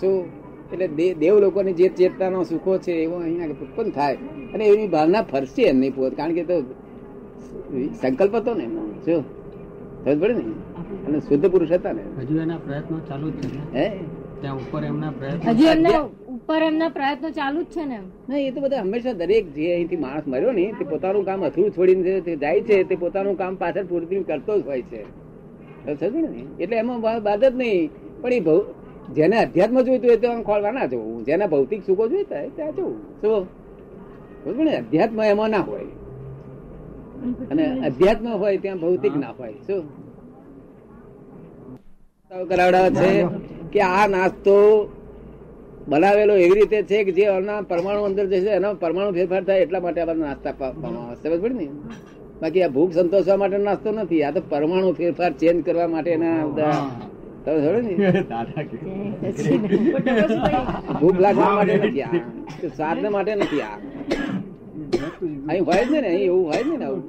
શું? 0.00 0.39
એટલે 0.72 1.14
દેવ 1.14 1.38
લોકોની 1.38 1.72
જે 1.72 1.88
ચેતનાનો 1.88 2.44
સુખો 2.44 2.78
છે 2.78 2.92
એવો 2.92 3.16
અહીંયા 3.16 3.46
ઉત્પન્ન 3.46 3.90
થાય. 3.90 4.14
અને 4.54 4.64
એવી 4.64 4.88
ભાવના 4.88 5.22
ફરશે 5.22 5.62
એમની 5.62 5.90
પોત. 5.90 6.14
કારણ 6.14 6.32
કે 6.32 6.44
તો 6.44 6.62
સંકલ્પ 8.02 8.34
હતો 8.34 8.54
ને 8.54 8.64
એમનો. 8.64 8.80
જો 8.80 9.20
સમજ 10.04 10.20
પડે 10.20 10.32
ને? 10.32 10.40
અને 11.06 11.20
શુદ્ધ 11.20 11.50
પુરુષ 11.50 11.72
હતા 11.72 11.92
ને. 11.92 12.02
હજુ 12.18 12.38
એના 12.38 12.56
પ્રયત્નો 12.56 12.98
ચાલુ 12.98 13.30
જ 13.30 13.32
છે 13.32 13.72
ને? 13.72 13.80
હે? 13.80 13.90
ત્યાં 14.40 14.56
ઉપર 14.56 14.84
એમના 14.84 15.10
પ્રયત્નો 15.10 15.50
હજુ 15.50 15.64
એમના 15.64 16.00
ઉપર 16.28 16.62
એમના 16.62 16.88
પ્રયત્નો 16.88 17.30
ચાલુ 17.30 17.62
જ 17.62 17.66
છે 17.66 17.84
ને. 17.84 18.46
એ 18.46 18.50
તો 18.50 18.60
બધા 18.60 18.80
હંમેશા 18.80 19.12
દરેક 19.12 19.54
જે 19.54 19.74
અહીંથી 19.74 19.96
માણસ 19.96 20.22
મર્યો 20.26 20.52
ને 20.52 20.72
તે 20.78 20.84
પોતાનું 20.84 21.24
કામ 21.24 21.44
અથડું 21.44 21.70
છોડીને 21.70 22.36
જાય 22.36 22.60
છે 22.60 22.84
તે 22.84 22.96
પોતાનું 22.96 23.38
કામ 23.38 23.54
પાછળ 23.54 23.86
પૂરતી 23.86 24.22
કરતો 24.22 24.60
જ 24.60 24.66
હોય 24.66 24.82
છે. 24.82 25.04
એટલે 26.60 26.76
એમાં 26.76 27.00
બાદ 27.00 27.44
જ 27.44 27.54
નહીં. 27.54 27.90
પણ 28.20 28.32
એ 28.32 28.40
ભૌ- 28.40 28.79
જેને 29.14 29.36
અધ્યાત્મ 29.36 29.80
જોઈતું 29.80 30.08
હોય 30.10 30.16
તો 30.16 30.28
ખોલવા 30.42 30.70
ના 30.70 30.86
જવું. 30.86 31.24
જેને 31.24 31.46
ભૌતિક 31.46 31.80
સુખો 31.86 32.04
જોઈતા 32.08 32.38
હોય 32.38 32.50
ત્યાં 32.56 32.76
જવું. 32.76 32.96
શું? 33.20 34.64
ને? 34.64 34.74
અધ્યાત્મ 34.76 35.22
એમાં 35.22 35.50
ના 35.50 35.62
હોય. 35.70 35.88
અને 37.50 37.64
અધ્યાત્મ 37.80 38.28
હોય 38.42 38.56
ત્યાં 38.56 38.78
ભૌતિક 38.78 39.14
ના 39.16 39.32
હોય. 39.38 39.52
શું? 39.66 39.82
કરાવડાવે 42.48 42.90
છે 42.90 43.10
કે 43.72 43.80
આ 43.80 44.06
નાસ્તો 44.06 44.56
બનાવેલો 45.88 46.34
એવી 46.34 46.54
રીતે 46.54 46.78
છે 46.82 47.04
કે 47.04 47.12
જે 47.12 47.24
પરમાણુ 47.68 48.00
અંદર 48.00 48.26
જશે 48.26 48.50
એનો 48.50 48.74
પરમાણુ 48.74 49.12
ફેરફાર 49.12 49.42
થાય 49.44 49.60
એટલા 49.60 49.80
માટે 49.80 50.00
આપણને 50.00 50.24
નાસ્તા 50.24 50.50
આપવામાં 50.50 51.02
આવે 51.06 51.16
સમજ 51.22 51.40
પડે 51.42 51.54
ને? 51.54 51.66
બાકી 52.42 52.62
આ 52.62 52.68
ભૂખ 52.68 52.92
સંતોષવા 52.92 53.36
માટે 53.36 53.58
નાસ્તો 53.58 53.90
નથી. 53.92 54.22
આ 54.22 54.30
તો 54.30 54.40
પરમાણુ 54.48 54.92
ફેરફાર 54.92 55.32
ચેન્જ 55.32 55.64
કરવા 55.64 55.88
માટેના 55.88 56.46
બધા 56.46 56.72
તમે 57.44 57.60
સમજો 57.60 57.82
ને? 57.82 58.22
ભૂખ 61.00 61.20
લાગવા 61.20 61.54
માટે 61.54 61.76
નથી 61.76 62.02
આ. 62.02 62.12
સ્વાદ 62.76 62.98
માટે 63.12 63.34
નથી 63.34 63.62
આ. 63.62 63.78
અહીં 65.48 65.64
હોય 65.64 65.84
જ 65.84 65.90
ને 65.90 66.08
અહીં 66.08 66.26
એવું 66.26 66.44
હોય 66.46 66.62
જ 66.62 66.66
ને 66.78 66.84
આવું. 66.84 67.02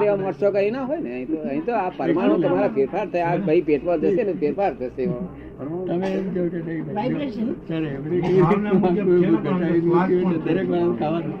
જેવા 0.00 0.16
મોટસો 0.16 0.50
કઈ 0.50 0.70
ના 0.70 0.82
હોય 0.82 1.00
ને 1.00 1.12
અહીં 1.12 1.26
તો 1.26 1.48
અહીં 1.48 1.64
તો 1.64 1.72
આ 1.72 1.90
પરમાણુ 1.90 2.42
તમારા 2.42 2.68
ફેરફાર 2.68 3.08
થાય. 3.08 3.22
આ 3.22 3.36
ભાઈ 3.36 3.62
પેટમાં 3.62 4.00
જશે 4.00 4.24
ને 4.24 4.32
ફેરફાર 4.32 4.74
થશે. 4.74 5.08
તમે 5.88 6.08
એમ 6.08 6.34
કહો 6.34 6.50
કે 6.50 6.62
એવી 10.14 10.38
દરેક 10.44 10.68
ખાવાનું. 10.98 11.32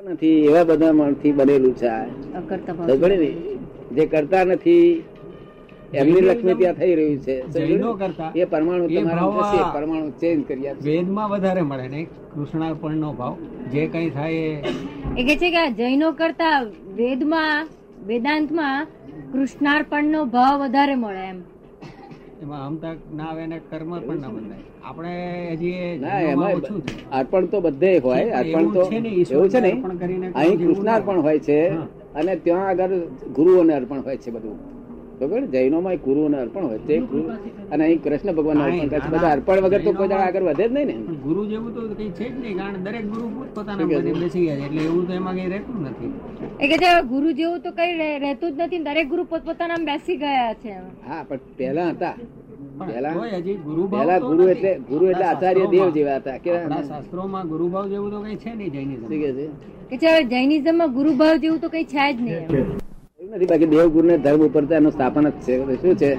નથી 0.00 0.46
એવા 0.46 0.64
બધા 0.64 0.92
માણસથી 0.92 1.32
બનેલું 1.32 1.76
છે 1.76 1.88
આ. 1.88 2.06
જે 3.96 4.04
કરતા 4.12 4.44
નથી 4.44 4.86
એમની 6.00 6.22
લક્ષ્મી 6.22 6.56
ત્યાં 6.60 6.78
થઈ 6.80 6.94
રહ્યું 6.98 7.18
છે. 7.24 7.34
એ 8.40 8.44
પરમાણુ 8.52 8.86
તમારા 8.88 9.28
જશે 9.38 9.60
પરમાણુ 9.74 10.08
ચેન્જ 10.20 10.40
કરી 10.48 10.66
આપશે. 10.68 10.84
વેદમાં 10.88 11.28
વધારે 11.32 11.62
મળે 11.70 11.86
ને 11.94 12.00
કૃષ્ણાર્પણ 12.32 12.96
નો 13.04 13.10
ભાવ 13.20 13.34
જે 13.72 13.82
કઈ 13.94 14.08
થાય 14.16 14.42
એ 14.48 15.20
એ 15.20 15.22
કે 15.28 15.34
છે 15.40 15.48
કે 15.56 15.62
જૈનો 15.80 16.08
કરતા 16.20 16.58
વેદમાં 16.98 17.62
વેદાંતમાં 18.08 18.80
કૃષ્ણાર્પણ 19.32 20.06
નો 20.14 20.20
ભાવ 20.34 20.54
વધારે 20.62 20.94
મળે 20.96 21.24
એમ. 21.30 21.38
એમાં 22.42 22.62
હમતા 22.68 22.94
ના 23.16 23.28
આવે 23.30 23.44
ને 23.46 23.58
કર્મ 23.70 23.90
પણ 23.98 24.18
ના 24.20 24.30
બંધાય 24.30 24.64
આપણે 24.84 25.12
હજી 25.60 25.80
અર્પણ 27.18 27.44
તો 27.52 27.58
બધે 27.66 27.92
હોય 28.06 28.24
અર્પણ 28.40 28.66
તો 28.76 28.82
એવું 29.32 29.48
છે 29.52 29.60
ને, 29.60 29.72
અહીં 30.34 30.56
કૃષ્ણાર્પણ 30.62 31.18
હોય 31.26 31.40
છે. 31.40 31.60
અને 32.14 32.36
ત્યાં 32.36 32.68
આગળ 32.68 32.88
ગુરુઓને 33.34 33.74
અર્પણ 33.74 34.00
હોય 34.00 34.16
છે 34.16 34.30
બધું. 34.30 34.72
બરોબર? 35.18 35.46
જૈનોમાં 35.46 35.94
ગુરુઓને 35.94 36.38
અર્પણ 36.38 36.64
હોય 36.66 36.78
છે 36.78 36.98
અને 37.70 37.84
અહીં 37.84 38.02
કૃષ્ણ 38.02 38.32
ભગવાન 38.32 38.62
અર્પણ 38.62 38.88
કરે 38.88 39.00
છે. 39.00 39.10
બધા 39.10 39.30
અર્પણ 39.30 39.60
વગર 39.60 39.82
તો 39.82 39.92
કોઈ 39.92 40.08
આગળ 40.08 40.42
વધે 40.42 40.68
જ 40.68 40.72
નહીં 40.72 40.86
ને. 40.86 40.92
ગુરુ 40.92 41.46
જેવું 41.46 41.74
તો 41.74 41.94
કઈ 41.94 42.10
છે 42.10 42.28
જ 42.28 42.40
નહીં 42.40 42.58
કારણ 42.58 42.84
દરેક 42.84 43.06
ગુરુ 43.06 43.44
પોતાના 43.54 43.78
શું 43.78 43.86
મને 43.86 44.12
બેસી 44.12 44.40
ગયા 44.40 44.56
એટલે 44.56 44.82
એવું 44.82 45.06
તો 45.06 45.12
એમાં 45.12 45.34
કઈ 45.34 45.48
રહેતું 45.48 45.82
નથી. 45.82 46.20
એ 46.60 46.68
કે 46.68 46.76
છે 46.76 47.02
ગુરુ 47.02 47.32
જેવું 47.32 47.60
તો 47.60 47.70
કઈ 47.70 47.96
રહે- 47.96 48.18
રહેતું 48.18 48.52
જ 48.52 48.54
નથી 48.58 48.78
દરેક 48.78 49.08
ગુરુ 49.08 49.24
પોતપોતાના 49.24 49.74
બેસી 49.74 50.16
ગયા 50.16 50.54
છે. 50.54 50.72
હા 51.08 51.24
પણ 51.28 51.38
પહેલા 51.56 51.88
હતા. 51.88 52.14
તો 52.78 54.28
ગુરુ 54.28 54.48
એટલે 54.48 54.78
ગુરુ 54.88 55.06
એટલે 55.06 55.24
આચાર્ય 55.24 55.66
દેવ 55.66 55.90
જેવા 55.90 56.16
હતા 56.16 56.36
કેવા 56.36 56.82
શાસ્ત્રોમાં 56.82 57.48
ગુરુભાવ 57.48 57.88
જેવું 57.88 58.10
તો 58.10 58.22
કઈ 58.22 58.36
છે 58.36 58.54
નહીં 58.54 58.70
જૈનિઝમ 58.70 59.06
કે 59.06 59.32
છે? 59.32 59.46
કે 59.90 59.96
છે 59.96 60.06
હવે 60.06 60.24
જૈનિઝમમાં 60.24 60.92
ગુરુભાવ 60.92 61.36
જેવું 61.36 61.60
તો 61.60 61.68
કઈ 61.68 61.84
છે 61.84 62.12
જ 62.12 62.20
નહીં. 62.20 62.46
નથી 63.34 63.46
બાકી 63.46 63.66
દેવ 63.66 63.88
ગુરુ 63.88 64.08
ને 64.08 64.18
ધર્મ 64.18 64.46
ઉપર 64.46 64.72
એનું 64.72 64.92
સ્થાપન 64.92 65.28
જ 65.28 65.32
છે. 65.32 65.54
શું 65.82 65.96
છે? 65.96 66.16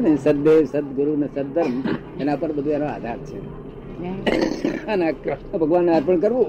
ને 0.00 0.16
સદદેવ 0.16 0.64
સદગુરુ 0.64 1.16
ને 1.16 1.26
સદધર્મ 1.26 1.82
એના 2.20 2.36
પર 2.36 2.52
બધું 2.52 2.72
એનો 2.72 2.86
આધાર 2.86 3.18
છે. 3.18 3.38
અને 4.86 5.14
ભગવાનને 5.58 5.96
અર્પણ 5.96 6.16
કરવું 6.16 6.46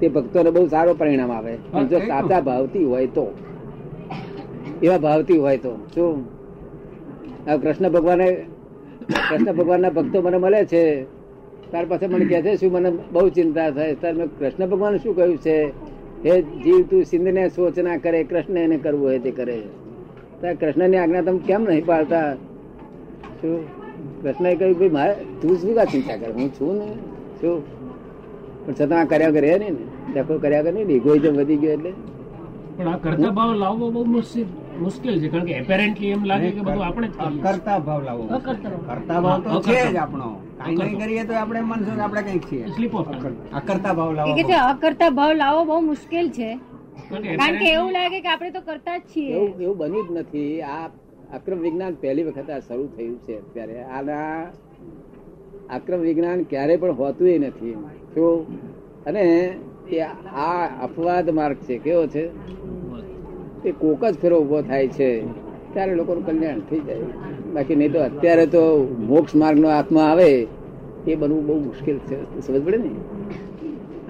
તે 0.00 0.08
ભક્તોને 0.08 0.50
બહુ 0.50 0.66
સારો 0.66 0.94
પરિણામ 0.94 1.32
આવે. 1.32 1.54
જો 1.90 1.98
સાચા 1.98 2.40
ભાવથી 2.40 2.84
હોય 2.84 3.06
તો. 3.06 3.26
એવા 4.82 4.98
ભાવથી 4.98 5.38
હોય 5.38 5.58
તો. 5.58 5.72
શું? 5.94 6.39
કૃષ્ણ 7.46 7.88
ભગવાને 7.88 8.32
કૃષ્ણ 9.30 9.52
ભગવાનના 9.52 9.90
ભક્તો 9.90 10.22
મને 10.22 10.36
મળે 10.36 10.64
છે. 10.64 11.04
ત્યાર 11.70 11.86
પાસે 11.86 12.06
મને 12.06 12.24
કહે 12.24 12.42
છે 12.42 12.56
શું 12.56 12.72
મને 12.72 12.92
બહુ 13.12 13.28
ચિંતા 13.28 13.70
થાય? 13.70 13.94
ત્યારે 13.94 14.18
મેં 14.18 14.38
કૃષ્ણ 14.38 14.66
ભગવાન 14.66 14.96
શું 14.96 15.16
કહ્યું 15.16 15.36
છે? 15.36 15.66
હે 16.24 16.42
જીવ 16.42 16.82
તું 16.82 17.04
સિંધને 17.04 17.48
સોચ 17.48 17.78
ના 17.78 17.96
કરે 17.96 18.24
કૃષ્ણ 18.24 18.56
એને 18.56 18.76
કરવું 18.76 19.06
હોય 19.06 19.18
તે 19.18 19.30
કરે. 19.30 19.62
ત્યારે 20.40 20.56
કૃષ્ણની 20.56 20.96
આજ્ઞા 20.96 21.22
તમે 21.22 21.38
કેમ 21.38 21.64
નહીં 21.64 21.86
પાડતા? 21.86 22.34
શું? 23.40 23.80
કૃષ્ણએ 24.22 24.56
કહ્યું 24.56 24.78
ભાઈ 24.78 24.88
મારે 24.88 25.14
તું 25.14 25.56
શું 25.56 25.74
કા 25.74 25.84
ચિંતા 25.84 26.16
કર? 26.16 26.32
હું 26.32 26.54
છું 26.54 26.78
ને? 26.78 26.86
શું? 27.40 27.80
પણ 28.66 28.72
છતાં 28.72 29.06
કર્યા 29.06 29.30
કરે 29.30 29.58
નહીં 29.58 29.72
ને? 29.72 30.20
ડખો 30.20 30.38
કર્યા 30.38 30.62
કરે 30.62 30.72
નહીં 30.72 30.90
ઇગોઇઝમ 30.90 31.36
વધી 31.36 31.56
ગયો 31.56 31.70
એટલે. 31.70 31.92
પણ 32.76 32.88
આ 32.88 32.96
કરતા 32.96 33.30
ભાવ 33.30 33.54
લાવવો 33.54 33.90
બહુ 33.90 34.04
મુશ્કેલ. 34.04 34.46
મુશ્કેલ 34.86 35.14
છે 35.22 35.28
કારણ 35.32 35.46
કે 35.48 35.54
એપેરેન્ટલી 35.62 36.12
એમ 36.16 36.22
લાગે 36.30 36.48
કે 36.56 36.60
બધું 36.68 36.84
આપણે 36.86 37.08
જ 37.08 37.10
કરતા 37.44 37.78
ભાવ 37.88 38.00
લાવો. 38.08 38.22
કરતા 38.88 39.20
ભાવ. 39.20 39.38
તો 39.46 39.60
છે 39.68 39.80
જ 39.92 39.96
આપણો. 40.04 40.28
કઈ 40.64 40.94
કરીએ 41.02 41.24
તો 41.28 41.34
આપણે 41.42 41.60
માનશો 41.70 41.92
આપણે 42.06 42.22
કંઈક 42.22 42.44
છીએ. 42.50 42.64
સ્લીપ 42.74 42.94
ઓફ 42.94 43.10
અકર્તા 43.60 43.92
ભાવ 43.98 44.10
લાવો 44.18 44.34
કે 44.40 44.44
છે 44.50 44.58
અકર્તા 44.64 45.10
ભાવ 45.20 45.32
લાવો 45.42 45.60
બહુ 45.70 45.80
મુશ્કેલ 45.90 46.26
છે. 46.38 46.50
કારણ 47.10 47.58
કે 47.60 47.66
એવું 47.74 47.92
લાગે 47.92 48.18
કે 48.20 48.28
આપણે 48.34 48.50
તો 48.50 48.60
કરતા 48.60 48.96
જ 48.98 49.02
છીએ. 49.12 49.30
એવું 49.36 49.62
એવું 49.64 49.76
બન્યું 49.78 50.04
જ 50.08 50.18
નથી. 50.18 50.62
આ 50.62 50.86
અક્રમ 51.38 51.58
વિજ્ઞાન 51.66 51.94
પહેલી 52.02 52.26
વખત 52.28 52.50
આ 52.50 52.60
શરૂ 52.68 52.86
થયું 52.96 53.16
છે 53.24 53.34
અત્યારે. 53.42 53.76
આના 53.96 54.34
અક્રમ 55.76 56.00
વિજ્ઞાન 56.00 56.40
ક્યારે 56.50 56.74
પણ 56.76 56.94
હોતું 57.00 57.28
નથી. 57.48 57.74
શું 58.14 58.30
અને 59.06 59.24
એ 59.90 60.00
આ 60.00 60.66
અપવાદ 60.86 61.26
માર્ગ 61.38 61.58
છે. 61.66 61.78
કેવો 61.84 62.04
છે? 62.06 62.24
એ 63.64 63.70
કોક 63.70 64.04
જ 64.04 64.14
ફેરો 64.14 64.40
ઊભો 64.40 64.62
થાય 64.62 64.88
છે, 64.88 65.20
ત્યારે 65.72 65.94
લોકોનું 65.94 66.26
કલ્યાણ 66.26 66.60
થઈ 66.60 66.80
જાય. 66.80 66.98
બાકી 67.54 67.74
નહીં 67.74 67.92
તો 67.92 68.00
અત્યારે 68.00 68.46
તો 68.46 68.88
મોક્ષ 69.00 69.34
માર્ગનો 69.34 69.68
આત્મા 69.68 70.02
આવે, 70.02 70.46
એ 71.06 71.14
બનવું 71.14 71.46
બહુ 71.46 71.60
મુશ્કેલ 71.60 71.98
છે. 71.98 72.46
સમજ 72.46 72.64
પડે 72.64 72.76
ને? 72.76 72.90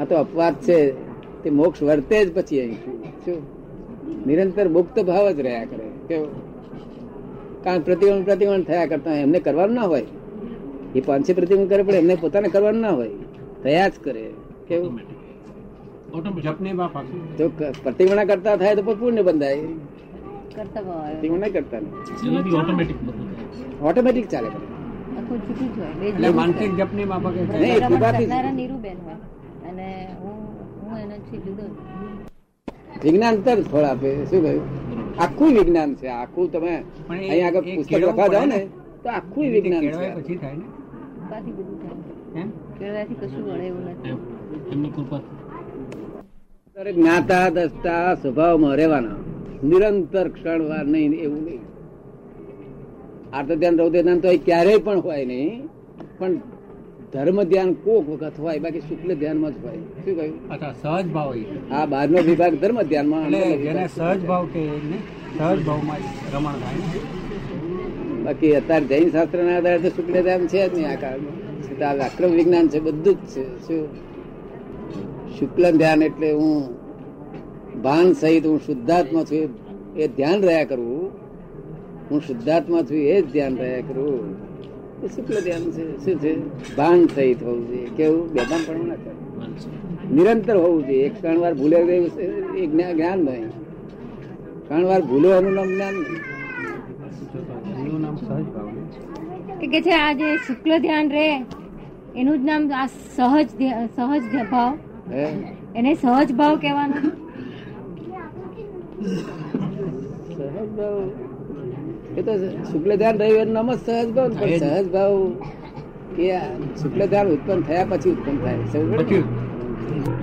આ 0.00 0.04
તો 0.04 0.14
અપવાદ 0.14 0.54
છે. 0.54 1.10
તે 1.42 1.50
મોક્ષ 1.50 1.82
વર્તે 1.82 2.24
જ 2.24 2.34
પછી 2.34 2.76
શું? 3.24 3.42
નિરંતર 4.26 4.68
મુક્ત 4.68 5.02
ભાવ 5.02 5.30
જ 5.30 5.40
રહ્યા 5.40 5.64
કરે. 5.64 5.90
કેવું? 6.08 6.28
કારણ 7.64 7.80
પ્રતિબંધ 7.80 8.24
પ્રતિબંધ 8.24 8.64
થયા 8.64 8.86
કરતા 8.86 9.14
એમને 9.14 9.40
કરવાનું 9.40 9.76
ના 9.76 9.82
હોય. 9.82 10.06
એ 10.94 11.00
પાંચે 11.00 11.32
પ્રતિબંધ 11.32 11.68
કરે, 11.68 11.82
પણ 11.82 11.94
એમને 11.94 12.14
પોતાને 12.20 12.48
કરવાનું 12.48 12.80
ના 12.80 12.90
હોય. 12.90 13.10
થયા 13.62 13.88
જ 13.88 13.92
કરે. 14.04 14.30
કેવું? 14.68 15.19
ક- 17.48 17.72
પ્રતિક્રમણા 17.82 18.24
કરતા 18.24 18.56
થાય 18.56 18.74
તો 18.74 18.82
પુણ્ય 18.82 19.22
બંધાય. 19.22 19.60
કરતા. 21.48 21.78
ઓટોમેટિક 23.82 24.28
ચાલે. 24.28 24.48
માનસિક 26.28 26.74
જપની 26.74 27.04
માફક 27.04 27.32
અને 29.68 30.08
હું 30.20 30.32
હું 30.82 30.98
એનાથી 30.98 31.36
જુદો. 31.36 31.76
વિજ્ઞાન 33.02 33.40
તર 33.40 33.62
ફળ 33.62 33.78
આપે. 33.78 34.24
શું 34.24 34.42
કહ્યું? 34.42 34.62
આખું 35.22 35.48
વિજ્ઞાન 35.48 35.94
છે. 35.94 36.06
આખું 36.06 36.52
તમે 36.52 36.84
અહીંયા 37.18 37.46
આગળ 37.46 37.60
પુસ્તક 37.60 37.92
લખવા 37.94 38.26
જાવ 38.26 38.44
ને. 38.44 38.68
તો 39.02 39.08
આખું 39.10 39.44
વિજ્ઞાન 39.44 39.82
છે. 39.82 40.14
પછી 40.14 40.36
થાય 40.36 40.54
ને? 40.54 40.62
કશું 43.14 43.52
વળે 43.52 43.66
એવું 43.66 43.84
નથી. 43.84 44.08
એમની 44.72 44.88
કૃપા. 44.88 45.18
ત્યારે 45.18 45.39
જ્ઞાતા 46.84 47.48
દસતા 47.48 48.14
સ્વભાવમાં 48.14 48.74
રહેવાના. 48.74 49.16
નિરંતર 49.64 50.28
ક્ષણવાર 50.28 50.84
નહીં 50.86 51.12
એવું 51.12 51.44
નહીં. 51.44 51.60
આર્ત 53.32 53.52
ધ્યાન 53.52 53.78
રૌદ્ર 53.78 54.02
ધ્યાન 54.02 54.20
તો 54.20 54.28
ક્યારેય 54.44 54.78
પણ 54.78 55.00
હોય 55.00 55.24
નહીં. 55.24 55.68
પણ 56.18 56.34
ધર્મ 57.12 57.42
ધ્યાન 57.42 57.72
કોક 57.72 58.08
વખત 58.08 58.32
હોય 58.38 58.58
બાકી 58.58 58.80
શુક્લ 58.80 59.14
ધ્યાનમાં 59.14 59.50
જ 59.50 59.54
હોય. 59.64 59.76
શું 59.76 60.16
કહ્યું? 60.16 60.48
અચ્છા 60.48 60.72
સહજ 60.82 61.06
ભાવ 61.06 61.34
હા 61.70 61.86
બહારનો 61.86 62.18
વિભાગ 62.22 62.54
ધર્મ 62.54 62.82
ધ્યાનમાં 62.82 63.28
જેને 63.28 63.88
સહજ 63.96 64.20
ભાવ 64.26 64.44
કે 64.46 64.68
સહજ 65.38 65.64
ભાવમાં 65.64 65.96
રમણ 66.34 66.52
થાય. 66.52 67.00
બાકી 68.24 68.52
અત્યારે 68.52 68.84
જૈન 68.84 69.10
શાસ્ત્રના 69.10 69.56
આધારે 69.56 69.78
તો 69.78 69.88
શુક્લ 69.88 70.22
ધ્યાન 70.22 70.46
છે 70.46 70.68
જ 70.68 70.78
નહીં 70.78 70.88
આ 70.90 70.94
કાળમાં. 70.94 72.04
આક્રમ 72.04 72.30
વિજ્ઞાન 72.30 72.68
છે 72.68 72.80
બધું 72.80 73.14
જ 73.14 73.18
છે. 73.26 73.44
શું? 73.66 74.09
શુક્લ 75.38 75.70
ધ્યાન 75.76 76.02
એટલે 76.02 76.32
હું 76.32 76.74
ભાન 77.82 78.12
સહિત 78.12 78.46
હું 78.46 78.60
શુદ્ધાત્મા 78.66 79.22
છું 79.22 79.48
એ 79.96 80.08
ધ્યાન 80.08 80.40
રહ્યા 80.42 80.64
કરવું 80.64 81.10
હું 82.10 82.20
શુદ્ધાત્મા 82.20 82.82
છું 82.82 82.96
એ 82.96 83.22
જ 83.22 83.32
ધ્યાન 83.32 83.56
રહ્યા 83.56 83.80
કરું. 83.80 84.36
એ 85.04 85.06
શુક્લ 85.06 85.40
ધ્યાન 85.40 85.70
છે. 85.70 86.04
શું 86.04 86.20
છે? 86.20 86.32
ભાન 86.76 87.06
સહિત 87.06 87.42
હોવું 87.42 87.68
જોઈએ. 87.68 87.88
કેવું? 87.96 88.32
બેભાન 88.32 88.60
પણ 88.66 88.88
ના 88.88 88.94
કરે 88.94 90.14
નિરંતર 90.14 90.56
હોવું 90.56 90.86
જોઈએ. 90.86 91.04
એક 91.04 91.22
ત્રણ 91.22 91.38
વાર 91.38 91.54
ભૂલે 91.54 91.84
ગયું 91.84 92.10
છે, 92.10 92.22
એ 92.56 92.66
જ્ઞાન 92.66 92.94
જ્ઞાન 92.94 93.18
નહીં. 93.18 93.48
ત્રણ 94.68 94.84
વાર 94.84 95.00
ભૂલો 95.02 95.28
એનું 95.34 95.52
નામ 95.52 95.68
જ્ઞાન 95.68 95.94
નહીં 95.94 96.40
કે 99.70 99.80
છે 99.80 99.90
આ 99.90 100.12
જે 100.12 100.36
શુક્લ 100.36 100.78
ધ્યાન 100.78 101.10
રે 101.10 101.26
એનું 102.16 102.36
જ 102.38 102.44
નામ 102.44 102.62
આ 102.72 102.86
સહજ 102.86 103.48
સહજ 103.96 104.22
ભાવ. 104.50 104.78
એને 105.12 105.92
સહજ 105.94 106.30
ભાવ 106.38 106.54
કહેવાનો? 106.62 106.98
સહજ 110.36 110.68
ભાવ. 110.76 110.98
એ 112.18 112.20
તો 112.26 112.32
શુક્લ 112.70 112.90
ધ્યાન 113.00 113.16
રહ્યું 113.22 113.40
એનું 113.44 113.54
નામ 113.58 113.68
જ 113.70 113.76
સહજ 113.78 114.08
ભાવ 114.16 114.30
પણ 114.40 114.58
સહજ 114.62 114.86
ભાવ 114.94 115.14
એ 116.24 116.26
આ 116.38 116.46
શુક્લ 116.82 117.00
ધ્યાન 117.12 117.32
ઉત્પન્ન 117.36 117.60
થયા 117.68 117.88
પછી 117.92 118.12
ઉત્પન્ન 118.16 118.38
થાય. 118.44 118.58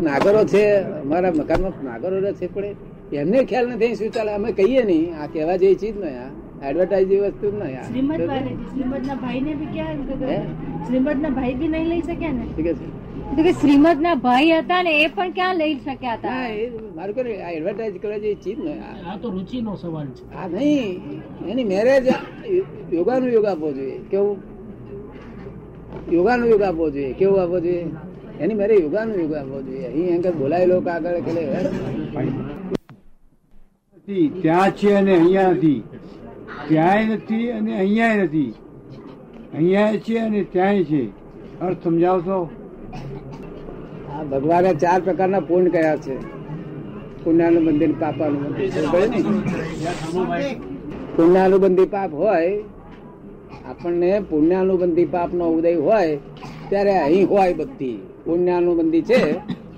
નાગરો 0.08 0.41
છે 0.52 0.63
અમારા 1.04 1.34
મકાનમાં 1.39 1.76
નાગરો 1.88 2.15
છે 2.39 2.47
પણ 2.56 2.76
એમને 3.21 3.39
ખ્યાલ 3.50 3.67
નથી 3.76 3.95
શું 4.00 4.10
ચાલે. 4.15 4.32
અમે 4.38 4.50
કહીએ 4.60 4.82
નહીં 4.89 5.08
આ 5.21 5.28
કહેવા 5.34 5.58
જેવી 5.63 5.80
ચીજ 5.82 5.95
નહીં 6.04 6.17
આ 6.23 6.30
એડવર્ટાઇઝ 6.69 7.08
જેવી 7.12 7.32
વસ્તુ 7.32 7.45
જ 7.52 7.54
નહીં. 7.62 7.84
શ્રીમદ 7.89 9.04
ના 9.10 9.17
ભાઈ 9.23 9.41
ને 9.47 9.52
બી 9.60 9.69
ક્યાં 9.73 9.97
શ્રીમદ 10.88 11.19
ના 11.26 11.34
ભાઈ 11.38 11.56
બી 11.60 11.71
નહીં 11.76 11.88
લઈ 11.91 12.04
શક્યા 12.08 12.38
ને? 12.39 12.45
ઠીક 12.56 12.69
છે. 12.80 12.88
કે 13.43 13.51
શ્રીમદ 13.51 14.01
ના 14.01 14.15
ભાઈ 14.15 14.51
હતા 14.51 14.84
ને 14.84 15.01
એ 15.03 15.08
પણ 15.08 15.32
ક્યાં 15.32 15.56
લઈ 15.56 15.75
શક્યા 15.75 16.13
હતા? 16.13 16.47
મારું 16.95 17.15
કરે 17.15 17.32
એડવર્ટાઇઝ 17.34 17.97
કરવા 18.01 18.17
જેવી 18.17 18.36
ચીજ 18.36 18.60
ને. 18.60 18.80
આ 19.08 19.17
તો 19.21 19.30
રુચિ 19.30 19.62
નો 19.62 19.75
સવાલ 19.75 20.08
છે. 20.08 20.34
આ 20.34 20.47
નહીં. 20.47 21.01
એની 21.47 21.63
મેરેજ 21.63 22.08
યોગાનું 22.93 23.30
યોગ 23.30 23.45
આપવો 23.45 23.71
જોઈએ. 23.71 23.99
કેવું? 24.12 24.38
યોગાનું 26.12 26.49
યોગ 26.49 26.62
આપવો 26.62 26.89
જોઈએ. 26.89 27.13
કેવું 27.13 27.41
આપવો 27.41 27.60
જોઈએ? 27.60 27.88
એની 28.39 28.53
મેરે 28.53 28.75
યોગાનું 28.75 29.19
યોગ 29.19 29.34
આપવો 29.34 29.62
જોઈએ. 29.62 29.88
અહીં 29.88 30.15
આગળ 30.15 30.32
બોલાયેલો 30.32 30.82
કાગળ 30.82 31.19
કે 31.19 31.32
નથી. 34.08 34.27
ત્યાં 34.41 34.71
છે 34.71 34.93
અને 34.93 35.15
અહીંયા 35.15 35.51
નથી. 35.51 35.84
ત્યાંય 36.67 37.15
નથી 37.15 37.51
અને 37.51 37.77
અહીંયા 37.77 38.15
નથી. 38.15 38.53
અહીંયા 39.53 39.95
છે 39.95 40.19
અને 40.19 40.43
ત્યાંય 40.43 40.84
છે. 40.84 41.03
અર્થ 41.60 41.84
સમજાવશો? 41.84 42.49
આ 44.13 44.23
ભગવાને 44.23 44.73
ચાર 44.73 45.02
પ્રકારના 45.02 45.39
પુણ્ય 45.39 45.69
કયા 45.69 45.97
છે. 45.97 46.38
પુણ્યાનું 47.23 47.63
બંધી 47.65 47.88
પાપાનું 47.88 48.58
પુણ્યાનુબંધી 51.15 51.86
પાપ 51.86 52.13
હોય 52.13 52.63
આપણને 53.69 54.19
પુણ્યાનુબંધી 54.19 55.06
પાપ 55.06 55.34
નો 55.34 55.50
ઉદય 55.50 55.76
હોય 55.76 56.17
ત્યારે 56.69 56.97
અહીં 56.97 57.30
હોય 57.30 57.54
બધી. 57.54 58.00
પુણ્યાનુબંધી 58.26 59.02
છે 59.02 59.36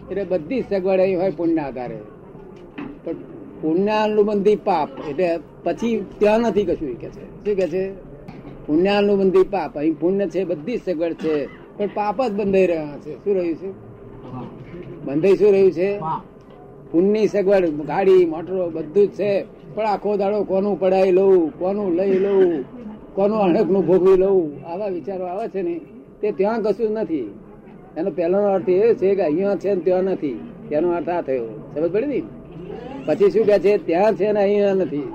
એટલે 0.10 0.24
બધી 0.24 0.62
સગવડ 0.62 1.00
અહીં 1.00 1.20
હોય 1.20 1.32
પુણ્ય 1.32 1.58
આધારે. 1.58 1.98
પણ 3.04 3.14
પુણ્યાનુબંધી 3.62 4.56
પાપ 4.56 4.90
એટલે 5.10 5.40
પછી 5.64 6.06
ત્યાં 6.18 6.40
નથી 6.40 6.66
કશું 6.66 6.96
કે 7.00 7.10
છે. 7.10 7.46
શું 7.46 7.56
કે 7.56 7.68
છે? 7.68 7.92
પુણ્યાનુબંધી 8.68 9.44
પાપ 9.44 9.78
અહીં 9.78 10.00
પુણ્ય 10.00 10.28
છે 10.28 10.44
બધી 10.44 10.78
સગવડ 10.78 11.14
છે. 11.14 11.59
પણ 11.80 11.88
પાપ 11.88 12.22
જ 12.28 12.32
બંધાઈ 12.32 12.68
રહ્યા 12.68 12.98
છે. 12.98 13.16
શું 13.16 13.36
રહ્યું 13.36 13.56
છે? 13.56 13.70
બંધાઈ 15.06 15.36
શું 15.36 15.52
રહ્યું 15.52 15.72
છે? 15.72 16.00
પુણ્યની 16.92 17.28
સગવડ 17.28 17.70
ગાડી 17.70 18.26
મોટરો 18.26 18.70
બધું 18.70 19.08
જ 19.08 19.10
છે. 19.10 19.46
પણ 19.76 19.86
આખો 19.86 20.18
દાડો 20.18 20.44
કોનું 20.44 20.80
પડાવી 20.80 21.12
લઉં? 21.12 21.60
કોનું 21.60 21.94
લઈ 21.94 22.20
લઉં? 22.20 22.64
કોનું 23.16 23.38
અણકનું 23.38 23.88
ભોગવી 23.88 24.18
લઉં? 24.18 24.66
આવા 24.66 24.88
વિચારો 24.88 25.26
આવે 25.26 25.48
છે 25.48 25.62
ને 25.62 25.82
તે 26.22 26.32
ત્યાં 26.32 26.62
કશું 26.62 26.88
જ 26.88 26.92
નથી. 26.92 27.34
એનો 27.98 28.12
પહેલાનો 28.12 28.48
અર્થ 28.48 28.70
એ 28.70 28.94
છે 28.94 29.16
કે 29.16 29.22
અહીંયા 29.22 29.56
છે 29.56 29.74
ને 29.74 29.82
ત્યાં 29.82 30.04
નથી. 30.04 30.40
તેનો 30.70 30.90
અર્થ 30.92 31.10
આ 31.10 31.22
થયો. 31.22 31.46
સમજ 31.76 31.92
પડી 31.92 32.06
ને? 32.06 32.22
પછી 33.06 33.30
શું 33.30 33.46
કે 33.46 33.60
છે? 33.60 33.78
ત્યાં 33.78 34.16
છે 34.16 34.32
ને 34.32 34.40
અહીંયા 34.40 34.74
નથી. 34.74 35.14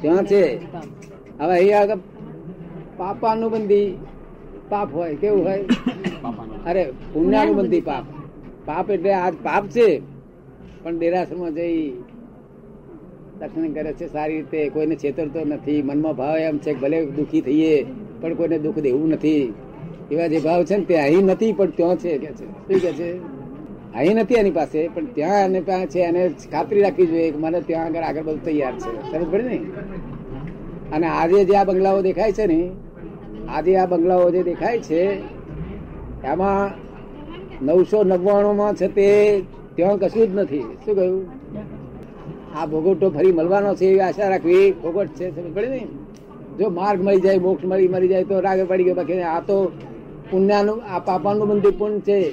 ત્યાં 0.00 0.24
છે. 0.26 0.56
હવે 1.38 1.58
અહીંયા 1.58 1.94
પાપાનું 2.96 3.50
બંધી 3.50 3.98
પાપ 4.68 4.94
હોય 4.94 5.14
કેવું 5.14 5.44
હોય? 5.44 5.64
અરે 6.66 6.84
પુણ્યાનુબંધી 7.12 7.80
પાપ. 7.80 8.04
પાપ 8.64 8.90
એટલે 8.90 9.12
આ 9.12 9.30
પાપ 9.30 9.66
છે. 9.66 10.00
પણ 10.82 10.98
દેરાસરમાં 10.98 11.54
જઈ 11.54 11.90
દર્શન 13.40 13.72
કરે 13.72 13.92
છે 13.92 14.12
સારી 14.12 14.36
રીતે. 14.36 14.68
કોઈને 14.68 14.96
છેતરતો 14.96 15.44
નથી. 15.44 15.82
મનમાં 15.82 16.16
ભાવ 16.16 16.36
એમ 16.36 16.58
છે 16.58 16.72
કે 16.72 16.80
ભલે 16.80 17.06
દુઃખી 17.06 17.40
થઈએ 17.40 17.86
પણ 18.20 18.34
કોઈને 18.34 18.58
દુઃખ 18.58 18.78
દેવું 18.78 19.08
નથી. 19.08 19.54
એવા 20.10 20.26
જે 20.26 20.38
ભાવ 20.38 20.64
છે 20.64 20.76
ને 20.76 20.84
તે 20.84 20.96
અહીં 20.96 21.24
નથી 21.24 21.52
પણ 21.52 21.70
ત્યાં 21.70 21.96
છે 21.96 22.18
કે 22.18 22.26
છે. 22.26 22.46
શું 22.46 22.80
કે 22.80 22.92
છે? 22.92 23.36
અહીં 23.94 24.16
નથી 24.16 24.34
એની 24.34 24.50
પાસે 24.50 24.88
પણ 24.88 25.04
ત્યાં 25.04 25.44
એને 25.44 25.60
પાસે 25.60 25.86
છે 25.86 26.00
એને 26.00 26.28
ખાતરી 26.28 26.80
રાખવી 26.80 27.06
જોઈએ 27.06 27.30
કે 27.30 27.38
મને 27.38 27.60
ત્યાં 27.60 27.84
આગળ 27.84 28.02
આગળ 28.02 28.22
બધું 28.22 28.44
તૈયાર 28.44 28.72
છે. 28.72 29.12
સમજ 29.12 29.32
પડે 29.32 29.42
ને? 29.42 29.60
અને 30.92 31.06
આજે 31.06 31.44
જે 31.44 31.56
આ 31.56 31.64
બંગલાઓ 31.64 32.02
દેખાય 32.02 32.32
છે 32.32 32.46
ને 32.46 32.70
આજે 33.48 33.76
આ 33.76 33.86
બંગલાઓ 33.86 34.30
જે 34.30 34.42
દેખાય 34.42 34.78
છે 34.78 35.20
એમાં 36.24 36.86
નવસો 37.64 38.04
નવ્વાણું 38.04 38.56
માં 38.56 38.74
છે 38.74 38.88
તે 38.88 39.42
ત્યાં 39.74 39.98
કશું 39.98 40.32
જ 40.32 40.34
નથી. 40.34 40.58
શું 40.58 40.94
કહ્યું? 40.94 41.26
આ 42.58 42.66
ભોગવટો 42.66 43.10
ફરી 43.10 43.32
મળવાનો 43.32 43.74
છે 43.74 43.86
એવી 43.86 44.00
આશા 44.00 44.28
રાખવી 44.28 44.72
ભોગવટ 44.72 45.08
છે, 45.08 45.30
સમજ 45.30 45.68
ને? 45.68 45.88
જો 46.58 46.68
માર્ગ 46.68 47.04
મળી 47.04 47.20
જાય, 47.20 47.38
મોક્ષ 47.38 47.64
મળી 47.64 47.88
મળી 47.88 48.08
જાય, 48.08 48.24
તો 48.24 48.40
રાગે 48.40 48.64
પડી 48.64 48.84
ગયો, 48.84 48.94
બાકી 48.94 49.22
આ 49.22 49.40
તો 49.40 49.72
પુણ્યનું, 50.30 50.82
આ 50.82 50.98
પાપાનું 50.98 51.48
બંધી 51.48 51.70
પુણ્ય 51.70 51.98
છે. 51.98 52.32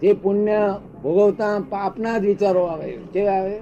જે 0.00 0.12
પુણ્ય 0.12 0.74
ભોગવતા 1.02 1.58
પાપના 1.58 2.18
જ 2.18 2.24
વિચારો 2.24 2.60
આવે. 2.60 2.98
કેવા 3.12 3.32
આવે? 3.32 3.60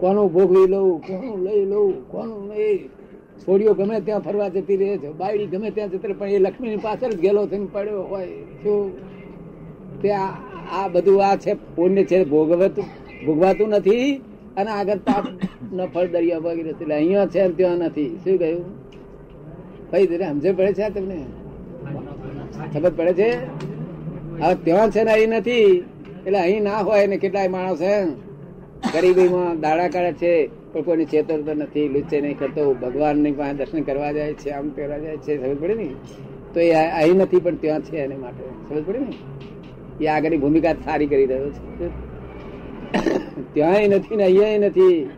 કોનું 0.00 0.32
ભોગવી 0.32 0.66
લઉં, 0.66 1.00
કોનું 1.00 1.42
લઈ 1.42 1.64
લઉં, 1.64 2.08
કોનું 2.08 2.48
નહીં? 2.48 2.99
છોડીઓ 3.46 3.74
ગમે 3.74 4.00
ત્યાં 4.00 4.20
ફરવા 4.20 4.48
જતી 4.48 4.76
રહે 4.76 4.98
છે, 4.98 5.12
બાયડી 5.12 5.46
ગમે 5.46 5.70
ત્યાં 5.70 5.90
જતી 5.90 6.12
પણ 6.12 6.26
એ 6.26 6.38
લક્ષ્મીની 6.38 6.76
પાછળ 6.76 7.10
જ 7.10 7.20
ગેલો 7.20 7.46
થઈને 7.46 7.66
પડ્યો 7.72 8.02
હોય 8.02 8.26
શું? 8.62 8.92
ત્યાં 10.02 10.32
આ 10.72 10.88
બધું 10.88 11.24
આ 11.24 11.36
છે, 11.36 11.54
પુણ્ય 11.54 12.04
છે, 12.04 12.24
ભોગવતું, 12.24 12.84
ભોગવાતું 13.26 13.68
નથી 13.68 14.16
અને 14.56 14.70
આગળ 14.70 14.96
પાપ 14.96 15.24
ન 15.72 15.86
ફળ 15.86 16.06
દરિયા 16.06 16.38
વગેરે 16.38 16.70
એટલે 16.70 16.94
અહીંયા 16.94 17.26
છે 17.26 17.48
ત્યાં 17.48 17.76
નથી. 17.76 18.18
શું 18.24 18.38
કહ્યું? 18.38 18.64
કઈ 19.90 20.06
દે 20.06 20.18
સમજ 20.18 20.56
પડે 20.56 20.72
છે 20.72 20.90
તમને? 20.90 21.24
ખબર 22.74 22.90
પડે 22.90 23.12
છે? 23.12 23.30
હવે 24.40 24.54
ત્યાં 24.54 24.90
છે 24.90 25.04
ને 25.04 25.12
અહીં 25.12 25.28
નથી. 25.28 25.84
એટલે 26.26 26.38
અહીં 26.38 26.62
ના 26.62 26.78
હોય 26.78 27.06
ને 27.06 27.16
કેટલાય 27.16 27.48
માણસ 27.48 27.82
હે? 27.82 28.06
ગરીબીમાં 28.84 29.60
દાડા 29.60 29.88
કાઢે 29.88 30.12
છે, 30.12 30.50
પણ 30.72 30.82
કોઈને 30.82 31.04
ચેતરતો 31.04 31.54
નથી, 31.54 31.88
લુચ્ચે 31.88 32.20
નહીં 32.20 32.38
કરતો, 32.38 32.74
ભગવાનની 32.74 33.32
પાસે 33.32 33.54
દર્શન 33.54 33.82
કરવા 33.82 34.12
જાય 34.12 34.34
છે, 34.34 34.50
આમ 34.50 34.68
કરવા 34.68 34.98
જાય 34.98 35.16
છે, 35.16 35.36
સમજ 35.42 35.60
પડે 35.60 35.74
ને? 35.74 35.88
તો 36.54 36.60
એ 36.60 36.72
અહીં 36.72 37.16
નથી, 37.16 37.40
પણ 37.40 37.54
ત્યાં 37.54 37.80
છે 37.80 37.96
એને 37.96 38.16
માટે, 38.16 38.44
સમજ 38.68 38.84
પડે 38.84 38.98
ને? 38.98 39.12
એ 40.00 40.06
આગળની 40.06 40.36
ભૂમિકા 40.36 40.72
સારી 40.72 41.06
કરી 41.06 41.26
રહ્યો 41.26 41.50
છે 41.50 41.88
ત્યાંય 43.54 43.88
નથી 43.88 44.16
ને 44.16 44.24
અહીંયા 44.24 44.58
નથી. 44.58 45.10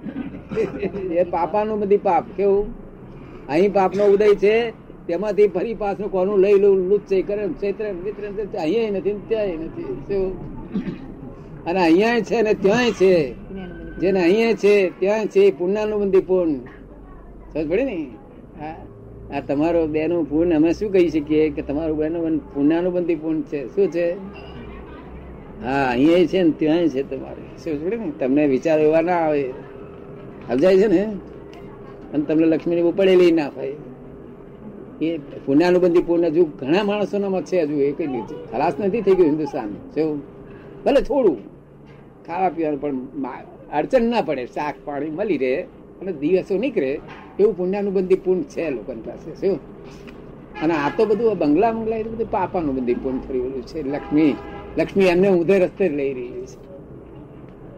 એ 1.17 1.25
પાપાનું 1.25 1.81
બધી 1.81 1.97
પાપ, 1.97 2.25
કેવું? 2.37 2.67
અહીં 3.49 3.73
પાપનો 3.73 4.05
ઉદય 4.05 4.35
છે, 4.35 4.71
તેમાંથી 5.07 5.47
ફરી 5.47 5.75
પાછું 5.75 6.11
કોનું 6.11 6.39
લઈ 6.39 6.59
લઉં, 6.59 6.89
લુચ્ચે 6.89 7.23
કરે, 7.23 7.49
ચૈત્ર, 7.49 7.93
મિત્ર 7.93 8.59
અહીંયા 8.59 8.91
નથી 8.91 9.21
ત્યાંય 9.29 9.57
નથી 9.57 10.33
અને 11.67 11.81
અહીંયા 11.81 12.21
છે 12.21 12.43
ને 12.43 12.55
ત્યાંય 12.55 12.91
છે. 12.91 13.42
જેને 14.03 14.23
અહીંયા 14.23 14.53
છે, 14.53 15.01
ત્યાં 15.01 15.27
છે 15.27 15.51
પુણ્યનું 15.51 16.01
બંધી 16.01 16.21
પૂર્ણ. 16.21 16.55
સમજ 17.53 17.69
પડે 17.69 17.85
ને? 17.85 18.07
આ 19.35 19.41
તમારો 19.41 19.87
બેનું 19.87 20.31
પૂર્ણ, 20.31 20.57
અમે 20.57 20.73
શું 20.73 20.93
કહી 20.93 21.09
શકીએ 21.09 21.51
કે 21.51 21.63
તમારું 21.63 21.97
બેનું 21.97 22.39
પુણ્યનું 22.55 22.93
બંધી 22.93 23.15
પૂર્ણ 23.15 23.41
છે? 23.41 23.67
શું 23.75 23.91
છે? 23.93 24.13
હા, 25.65 25.87
અહીંયા 25.91 26.27
છે 26.27 26.43
ને, 26.43 26.51
ત્યાં 26.51 26.89
છે 26.89 27.03
તમારે. 27.03 27.43
શું 27.65 27.85
પડે 27.85 27.97
ને? 27.97 28.13
તમને 28.19 28.47
વિચાર 28.47 28.81
એવા 28.81 29.01
ના 29.01 29.13
આવે. 29.13 29.45
સમજાય 30.49 30.77
છે 30.79 30.87
ને? 30.87 31.03
અને 32.15 32.25
તમને 32.25 32.47
લક્ષ્મીની 32.47 32.83
ઉપડેલી 32.83 33.33
ના 33.33 33.49
થાય. 33.49 33.73
એ 35.03 35.19
પુણ્યાનુબંધી 35.47 36.03
પૂર્ણ 36.03 36.25
હજુ 36.25 36.45
ઘણા 36.59 36.85
માણસોનામાં 36.85 37.43
છે 37.43 37.63
હજુ, 37.63 37.81
એ 37.81 37.93
કઈ 37.93 38.07
રીતે 38.07 38.35
ખલાસ 38.51 38.75
નથી 38.81 39.01
થઈ 39.01 39.15
ગયું 39.15 39.29
હિન્દુસ્તાન 39.29 39.71
ભલે 40.85 41.01
થોડું 41.01 41.39
ખાવા 42.27 42.49
પીવાનું 42.49 42.81
પણ 42.81 42.95
અડચણ 43.73 44.03
ના 44.03 44.23
પડે, 44.23 44.47
શાક 44.47 44.75
પાણી 44.85 45.11
મળી 45.11 45.37
રહે 45.37 45.63
અને 46.01 46.13
દિવસો 46.13 46.59
નીકળે 46.59 47.01
એવું 47.41 47.57
પુણ્યાનુબંધી 47.57 48.15
પૂર્ણ 48.15 48.43
છે 48.43 48.71
લોકોની 48.71 49.01
પાસે, 49.01 49.47
શું? 49.47 49.59
અને 50.63 50.75
આ 50.75 50.91
તો 50.97 51.07
બધું 51.07 51.39
બંગલા 51.39 51.73
બંગલા 51.73 51.97
એ 51.97 52.03
બધું 52.03 52.31
પાપાનું 52.31 52.75
બંધી 52.75 52.95
પૂર્ણ 52.95 53.19
થઈ 53.19 53.39
રહ્યું 53.39 53.63
છે, 53.63 53.83
લક્ષ્મી 53.83 54.35
લક્ષ્મી 54.79 55.05
એમને 55.05 55.29
ઊંધે 55.29 55.59
રસ્તે 55.59 55.89
લઈ 55.89 56.15
રહી 56.15 56.29
છે. 56.29 56.73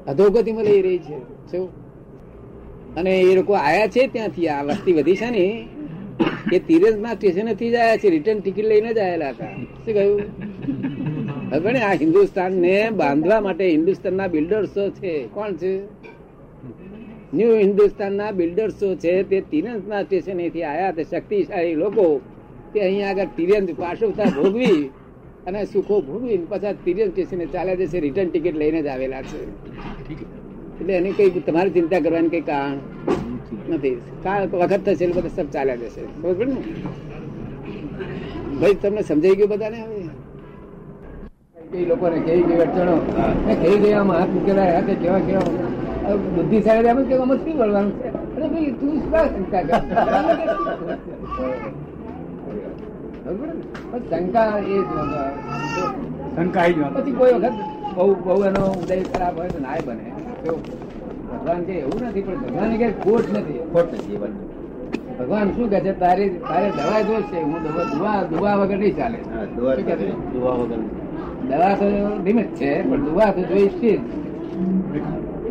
અધોગતિમાં 0.07 0.65
લઈ 0.65 0.83
રહી 0.83 0.99
છે, 0.99 1.19
શું? 1.51 1.85
અને 2.95 3.21
એ 3.21 3.35
લોકો 3.35 3.53
આયા 3.53 3.87
છે 3.87 4.07
ત્યાંથી, 4.07 4.49
આ 4.49 4.63
વસ્તી 4.63 4.93
વધી 4.93 5.17
છે 5.17 5.31
ને, 5.31 5.69
એ 6.53 6.59
તિરંજના 6.59 7.15
સ્ટેશનેથી 7.15 7.71
જ 7.71 7.75
આયા 7.75 7.97
છે 7.97 8.09
રિટર્ન 8.11 8.41
ટિકિટ 8.41 8.65
લઈને 8.65 8.95
જ 8.95 8.99
આયેલા 8.99 9.29
હતા. 9.29 9.47
શું 9.47 9.95
કહ્યું? 9.95 10.23
હવે 11.55 11.73
ને 11.73 11.81
આ 11.81 11.93
હિન્દુસ્તાન 11.93 12.53
ને 12.53 12.91
બાંધવા 12.91 13.41
માટે 13.41 13.71
હિન્દુસ્તાનના 13.71 14.27
બિલ્ડર્સો 14.27 14.91
છે. 14.91 15.27
કોણ 15.27 15.53
છે? 15.53 15.85
ન્યૂ 17.35 17.57
હિન્દુસ્તાનના 17.57 18.31
બિલ્ડર્સો 18.31 18.95
છે. 18.95 19.23
તે 19.23 19.41
તિરંજના 19.41 20.03
સ્ટેશનેથી 20.03 20.63
આયા 20.63 20.91
તે 20.91 21.05
શક્તિશાળી 21.05 21.75
લોકો. 21.75 22.21
તે 22.75 22.81
અહીંયા 22.81 23.11
આગળ 23.11 23.27
તિરંજ 23.37 23.75
પાર્શ્વતા 23.75 24.25
ભોગવી 24.25 24.91
અને 25.47 25.65
સુખો 25.65 26.01
ભોગવી 26.01 26.39
પાછા 26.39 26.73
તિરંજ 26.73 27.11
સ્ટેશને 27.11 27.47
ચાલ્યા 27.47 27.75
જશે. 27.75 28.01
રિટર્ન 28.01 28.29
ટિકિટ 28.29 28.57
લઈને 28.57 28.83
જ 28.83 28.87
આવેલા 28.87 29.23
છે. 29.23 29.45
એટલે 30.81 30.93
એની 30.93 31.13
કઈ 31.13 31.31
તમારે 31.31 31.71
ચિંતા 31.71 32.01
કરવાની 32.01 32.29
કઈ 32.29 32.41
કારણ 32.41 32.77
નથી. 33.69 34.01
કાળ 34.23 34.49
વખત 34.49 34.81
થશે 34.81 35.05
એટલે 35.05 35.21
બધા 35.21 35.29
સબ 35.29 35.51
ચાલ્યા 35.51 35.77
જશે. 35.77 36.21
બરોબર 36.21 36.47
ને? 36.47 36.57
ભાઈ, 38.61 38.75
તમને 38.75 39.03
સમજાઈ 39.03 39.33
ગયું 39.33 39.49
બધાને 39.49 39.81
હવે? 39.81 40.03
કઈ 41.75 41.87
લોકોને 41.91 42.19
કેવી 42.27 42.45
કેવી 42.49 42.65
અડચણો. 42.65 42.97
ને 43.47 43.55
કેવી 43.63 43.79
કેવી 43.83 43.95
આમ 44.01 44.11
હાથ 44.17 44.31
મૂકેલા 44.35 44.67
હાથે 44.75 44.95
કેવા 45.03 45.23
કેવા. 45.29 45.49
બુદ્ધિશાળી 46.35 46.91
એમ 46.93 47.01
કે 47.09 47.15
આમાં 47.23 47.39
શું 47.45 47.55
વળવાનું 47.61 47.93
છે? 48.01 48.09
અરે 48.37 48.47
ભાઈ 48.53 48.73
તું 48.81 48.95
શંકા 49.03 49.63
કર? 49.69 49.81
શંકા 54.11 54.47
એ 54.59 54.77
જ 54.79 54.91
શંકા 56.37 56.67
જવાનું. 56.71 56.95
પછી 56.97 57.17
કોઈ 57.21 57.35
વખત 57.35 57.57
બહુ 57.97 58.07
બહુ 58.25 58.37
એનો 58.49 58.63
ઉદય 58.81 58.97
ખરાબ 59.13 59.35
હોય 59.39 59.51
તો 59.55 59.59
નાય 59.67 59.83
બને? 59.87 60.07
ભગવાન 61.29 61.61
કે 61.69 61.75
એવું 61.85 62.01
નથી 62.09 62.25
પણ 62.27 62.39
ભગવાન 62.45 62.71
કે 62.83 62.89
ખોટ 63.05 63.27
નથી. 63.37 63.63
ખોટ 63.73 63.89
નથી 63.99 64.19
ભગવાન 65.19 65.49
શું 65.57 65.67
કે 65.73 65.79
છે? 65.87 65.93
તારે 66.05 66.25
તારે 66.51 66.69
દવા 66.79 67.01
જોશે 67.09 67.39
હું 67.49 67.59
દવા 67.65 68.21
દુવા 68.31 68.55
વગર 68.61 68.79
નહીં 68.85 68.97
ચાલે. 69.01 69.19
દુવા 70.35 70.55
વગર? 70.61 70.81
દવા 71.49 71.75
તો 71.75 71.87
નિમિત્ત 72.25 72.51
છે, 72.55 72.71
પણ 72.83 73.05
દુવા 73.05 73.33
તો 73.33 73.43
જોઈ 73.45 73.69
સ્થિર 73.71 74.01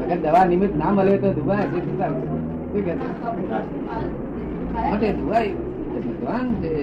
અગર 0.03 0.19
દવા 0.23 0.45
નિમિત્ત 0.45 0.73
ના 0.75 0.91
મળે 0.91 1.15
તો 1.17 1.29
દુવા 1.33 1.63
છે 1.63 1.79
શું 1.81 2.83
કે 2.85 2.93
માટે 4.83 5.09
દુવા 5.13 5.43
ભગવાન 6.05 6.47
છે. 6.61 6.73